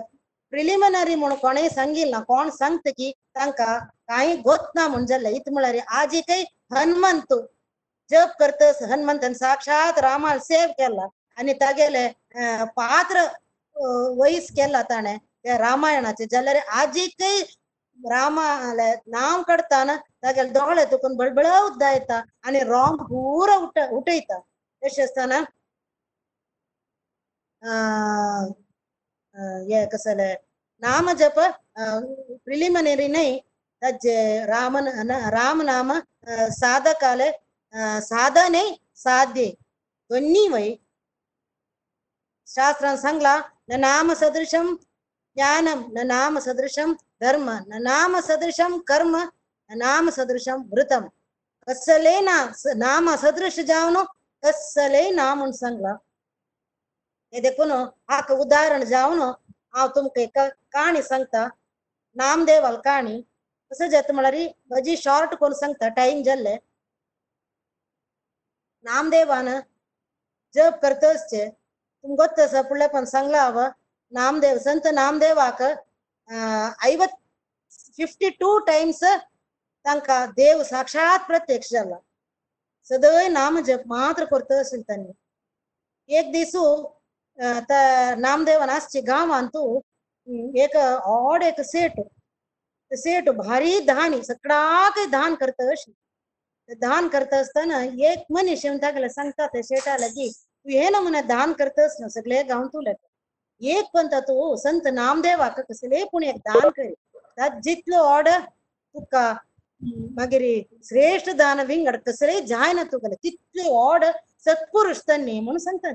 [0.53, 5.49] प्रिलिमिनरी म्हणून कोणी संगील ना कोण सांगता की तांकां कांय गोत ना म्हण जाल्यार इत
[5.53, 7.33] म्हळ्यार आजी काही हनुमंत
[8.11, 11.07] जप करतस हनुमंतन साक्षात रामाल सेव केला.
[11.39, 12.07] आणि तागेले
[12.77, 13.21] पात्र
[13.77, 15.17] वहीस वयस केला ताणे.
[15.43, 17.41] त्या रामायणाचे जाल्यार आजीकय
[17.99, 24.39] रामाले नाव काडताना तागेले दोळे तुकून बळबळ उद्दा येता आणि रोंग पूर उठ उठयता.
[24.83, 25.41] तशें आसतना
[29.69, 30.33] हे कसले
[30.83, 31.39] नाम जप
[32.45, 33.39] प्रिलिमिनरी नाही
[33.91, 34.89] रामन
[35.31, 38.63] राम नाम अं, साधकाले अं, साधने
[38.97, 39.45] साध्य
[40.11, 40.75] दोन्ही वय
[42.49, 43.37] शास्त्रान सांगला
[43.71, 44.75] न नाम सदृशम
[45.37, 51.09] ज्ञानम न नाम सदृशम धर्म न नाम सदृशम कर्म न नाम सदृशम वृतम
[51.69, 54.05] कसले ना स- नाम सदृश जावनो
[54.43, 55.93] कसले ना म्हणून सांगला
[57.33, 57.71] हे देखून
[58.11, 59.21] हाक उदाहरण जावन
[59.75, 60.39] हांव तुमकां एक
[60.73, 61.47] काणी सांगता
[62.17, 63.21] नामदेवाल काणी
[63.72, 64.36] कसं जाता म्हळ्यार
[64.70, 66.56] म्हजी शॉर्ट करून सांगता टाइम जाल्ले
[68.86, 69.48] नामदेवान
[70.54, 73.60] जप करतसचे तुमकां ಗೊತ್ತು आसा फुडले पण सांगला हांव
[74.12, 75.62] नामदेव संत नामदेवाक
[76.86, 77.16] ಐವತ್
[77.98, 79.04] ಫಿಫ್ಟಿ ಟೂ ಟೈಮ್ಸ್
[79.86, 81.98] तांकां देव साक्षात प्रत्यक्ष जाला
[82.90, 86.64] सदय नाम जप मात्र करत असेल त्यांनी एक दिसू
[87.40, 89.64] अं, त्या नामदेवान आसचे गांवांत तू
[90.56, 90.76] एक
[92.91, 95.93] ऑड सेट भारी धानी सगळाक धान करता अशी.
[96.69, 101.21] ते धान करता असताना एक मनीस येऊन तागेले सांगता शेटाला की तू हे ना म्हणा
[101.29, 102.91] धान करतस ना सगळे गांव तुला
[103.61, 106.93] एक पण तू संत नामदेवाक कसले पण एक दान करी.
[107.39, 108.41] तात जितलो ऑर्डर
[108.95, 109.31] तुका
[109.81, 110.43] मागे मागीर
[110.85, 114.05] श्रेष्ठ दान विंगड कसले जायना तुगेले तितले ऑड
[114.45, 115.95] सत्पुरुष त्यांनी म्हणून सांगतात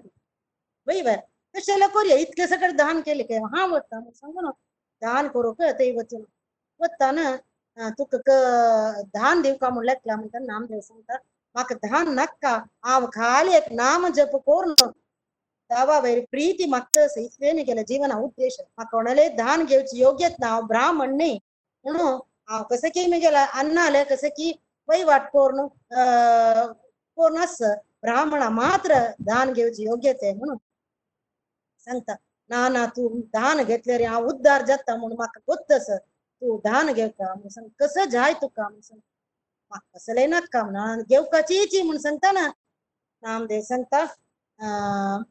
[0.88, 1.16] बै बर
[1.56, 2.18] कशाला करूया?
[2.18, 3.38] इतके सगळे दान केले काय?
[3.56, 4.50] हा वता सांगू ना
[5.02, 5.72] दान करू का?
[5.72, 6.22] ते वचन
[6.82, 7.26] वता ना
[7.98, 11.16] तुका क- दान दिवका म्हणल्यातला म्हणटा नामदेव सांगता
[11.56, 12.54] म्हाका धान नाका
[12.84, 14.74] हांव खाली एक नाम जप कोर्ण
[15.70, 20.62] दावा वैर प्रीती मागतस इतलें केलं जीवन उद्देश म्हाका कोणाले धान घेवची योग्यत ना हांव
[20.68, 21.38] ब्राह्मण न्ही
[21.86, 22.18] म्हणून
[22.50, 24.52] हांव कसं की म्हगेला अन्नाले कसं की
[24.90, 26.72] वैवाट कोर्ण अं,
[27.18, 27.58] कोरून आस
[28.04, 30.58] ब्राह्मणा मात्र दान घेवची योग्यते ते म्हणून
[31.88, 32.16] सांगता
[32.50, 35.90] ना ना तू दान घेतले रे हांव उद्धार जाता म्हणून म्हाका गोत्तस
[36.42, 38.80] तू दान घेवका काम सांग कसं जाय तू काम?
[38.82, 39.00] सांग
[39.72, 42.48] म्हाका कसले नाका म्हणून घेवकाचीची म्हणून सांगता ना.
[43.24, 44.02] नामदेव सांगता.
[44.60, 45.24] अं,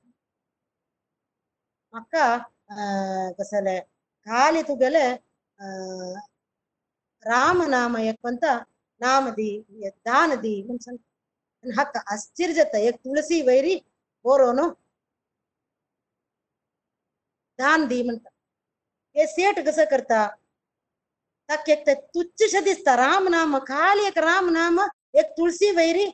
[1.95, 2.25] म्हाका
[2.71, 3.79] अं, कसले
[4.27, 5.03] खाली तुगेले
[5.59, 6.15] अं,
[7.27, 8.53] राम नाम एक पंता
[9.01, 9.49] नाम दी
[9.87, 10.97] एक दान दी म्हणून सांग.
[11.65, 13.75] आनी हाका आश्चर्य जाता एक तुळसी वैरी
[14.25, 14.73] बोरो बरोवन
[17.59, 18.29] दान दी म्हणता.
[19.17, 20.27] हे सेट कसं करता?
[21.51, 24.81] ताका एक ते तुच्छशें दिसता राम नाम खाली एक राम नाम
[25.21, 26.07] एक तुळसी वैरी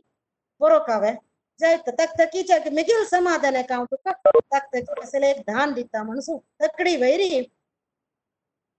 [0.60, 1.14] कावे हांवें
[1.60, 6.38] जायत तकी तकीच्या मिगील समाधान काम हांव तुका ताका तकी कसले एक धान दिता म्हणून
[6.62, 7.28] तकडी वैरी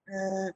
[0.08, 0.50] अं,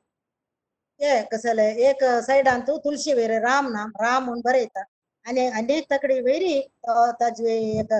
[1.31, 4.83] कसले एक सायडान तू तुळशी वैरी राम नाम राम म्हणून बरयता
[5.25, 6.59] आनी आनी एक तकडी वैरी
[7.21, 7.93] ताजे एक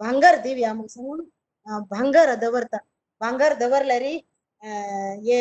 [0.00, 1.24] भांगर दिव्या म्हणून सांगून
[1.90, 2.76] भांगर दवरता
[3.20, 5.40] भांगर दवरल्यार ये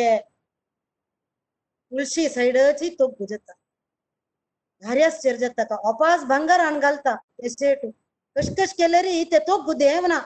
[1.92, 3.54] तुळशी साईडची तो गुजता
[4.84, 5.76] भारी आश्चर्य जाता का?
[5.90, 10.20] अपास भांगार आण घालता ते स्टेट केले रे ते तो गुदेव ना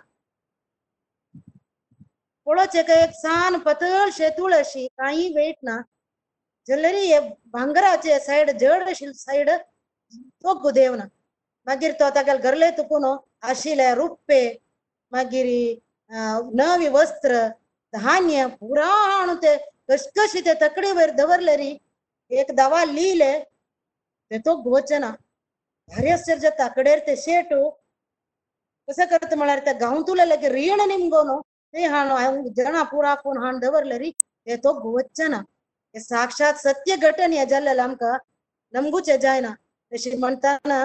[2.48, 5.78] पोळोचे का एक सान पतळ शेतूळ अशी काही वेट ना.
[6.68, 7.20] जल्लरी हे
[7.54, 9.50] भांगराचे साईड जड अशी साईड
[10.44, 11.04] तो देव ना
[11.68, 13.06] मागीर तो ताका गरले तुकून
[13.50, 14.42] आशिले रुप्पे
[15.12, 15.48] मागीर
[16.60, 17.48] नवी वस्त्र
[17.94, 19.56] धान्य पुराण ते
[19.92, 21.56] कशकशी ते तकडी दवरले
[22.32, 23.32] एक दवा लिहिले
[24.32, 25.10] ते तो गोचना.
[25.90, 26.68] भारी आश्चर्य जाता
[27.08, 27.70] ते शेटू.
[28.88, 31.40] कसं करत म्हळ्यार त्या गांव तुला लगे रियण निमगोनो.
[31.74, 34.12] ते हाण हांव जणा पुरा कोण हाण दवरले री
[34.46, 35.38] ते तो गोवचना
[35.96, 38.18] हे साक्षात सत्य घटन हे जाल्लेलं आमकां
[38.74, 39.54] नमगूचे जायना.
[39.92, 40.80] तशी म्हणटाना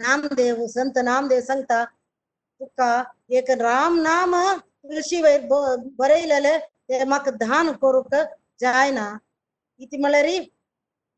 [0.00, 1.84] नामदेव संत नामदेव सांगता
[2.60, 6.58] तुका एक राम नाम तुळशी वयर ब- बरयलेले.
[6.88, 8.14] ते म्हाका धान करूंक
[8.60, 9.06] जायना
[9.80, 10.26] कितें म्हळ्यार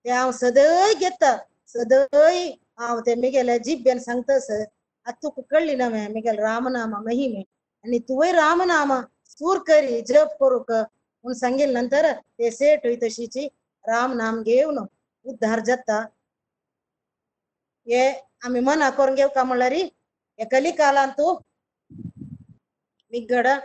[0.05, 1.37] ते हांव सदय घेता
[1.75, 2.39] सदय
[2.79, 7.43] हांव ते मिगेले जिब्यान सांगतस आता तुका कळली ना मे मिगेल रामनामा महिमे
[7.85, 9.01] आणि तुवें रामनामा
[9.31, 13.47] सूर करी जप करूक म्हणून सांगेल नंतर ते सेट होई तशीची
[13.85, 14.79] राम नाम घेवन
[15.27, 15.99] उद्धार जाता
[17.87, 18.09] हे
[18.45, 21.35] आमी मना करून घेवका म्हळ्यार हे कलिकालांतू
[23.12, 23.59] मी नाम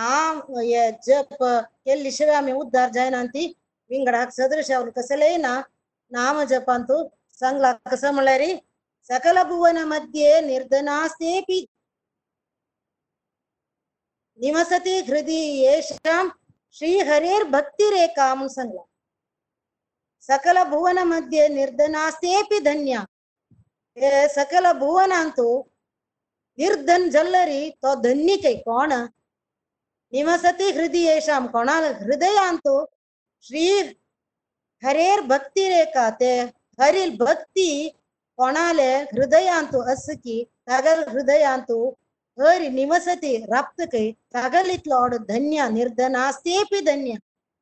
[0.00, 3.46] हे जप केल्ली शिवाय आमी उद्धार जायना ती
[3.90, 5.54] विंगडाक सदृश कसले ना
[6.12, 7.02] नाम जपांतू
[7.40, 8.42] सांगला कसं म्हळ्यार
[9.10, 11.64] सकल भुवनमध्ये निर्धनास्तेपि
[14.38, 16.26] निवसति हृदि येषां
[16.76, 18.82] श्रीहरेर भक्तिरेका म्हणून सांगला
[20.28, 23.00] सकल भुवनमध्ये निर्धनास्तेपि धन्या
[23.96, 25.62] हे सकल भुवनांतू
[26.58, 28.92] निर्धन जल्लरी तो धन्यकೈ कोण
[30.12, 32.74] निवसति हृदि येषां कोणाल हृदयांतो
[33.44, 33.66] श्री
[34.82, 36.32] हरेर भक्ति रेखा ते
[36.78, 37.70] हरिल भक्ती
[38.38, 41.78] कोणाले हृदयांतू असकी तागल हृदयांतू
[42.38, 47.16] हरी निवसती राप्तकೈ तागलितलोड धन्य निर्धनास्तेपि धन्य।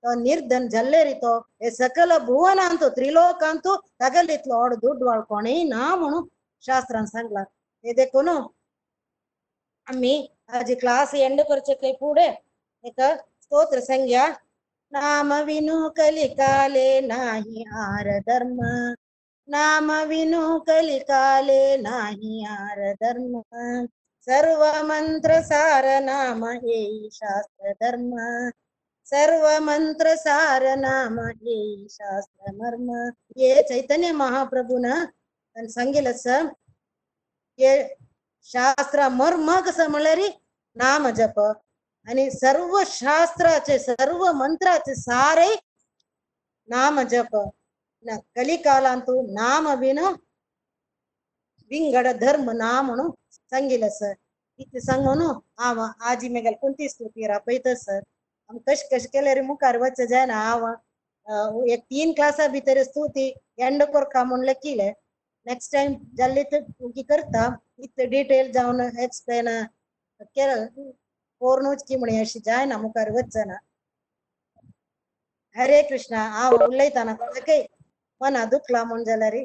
[0.04, 1.32] तो निर्धन जल्लेरी तो
[1.62, 6.26] हे सकल भुवनांतू त्रिलोकांतू तागलितलोड दुड्वाळ कोणेय ना म्हणून
[6.64, 7.40] शास्त्रान सांगला
[7.84, 10.14] हे देखून आम्ही
[10.48, 12.26] आज क्लास एंड करचे काही पुढे
[12.84, 14.26] एक स्तोत्र संज्ञा
[14.92, 18.60] नाम विनु कलिकाले नाही आर धर्म
[19.48, 23.42] नाम विनु कलिकाले नाही आर धर्म
[24.28, 28.16] सर्व मंत्र सार नाम येई शास्त्र धर्म
[29.12, 32.90] सर्व मंत्र सार नाम येई शास्त्र मर्म
[33.38, 34.90] हे चैतन्य महाप्रभून
[35.56, 36.48] सांगेल असं
[37.58, 37.76] हे
[38.52, 40.18] शास्त्र मर्म कसं म्हळ्यार
[40.76, 41.40] नाम जप.
[42.06, 45.48] आणि सर्व शास्त्राचे सर्व मंत्राचे सारे
[46.68, 47.36] नाम जप.
[48.06, 49.98] ना कलिकालांतू नाम बिन
[51.70, 54.12] विंगड धर्म ना म्हणून सांगितलं सर.
[54.60, 55.20] इथे सांगून
[55.58, 55.80] हांव
[56.10, 58.00] आजी मेगेल कोणती स्तुती रापयत सर?
[58.50, 63.28] आम कश कश रे मुखार वच जायना हांव एक तीन क्लासा भितर स्तुती
[63.58, 64.92] एंड करका म्हणलं केलं
[65.48, 69.48] नेक्स्ट टाइम जाल्ली तर उगी करता इतले डिटेल जावन एक्सप्लेन
[70.22, 70.66] केलं.
[71.40, 73.56] पोरणूच की म्हणे अशी जायना मुखार वचना
[75.56, 77.62] हरे कृष्णा हांव उलयताना कोणाकय
[78.20, 79.36] मना दुखला म्हूण जाल्यार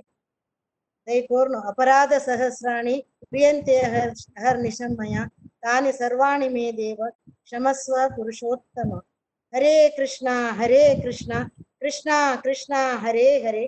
[1.07, 5.25] दय करून अपराध सहस्राणि क्रियन्ते हर हर्निशं मया.
[5.45, 7.05] तानि सर्वाणि मे देव
[7.45, 8.93] क्षमस्व पुरुषोत्तम.
[9.55, 11.43] हरे कृष्णा हरे कृष्णा.
[11.81, 13.67] कृष्णा कृष्णा हरे हरे.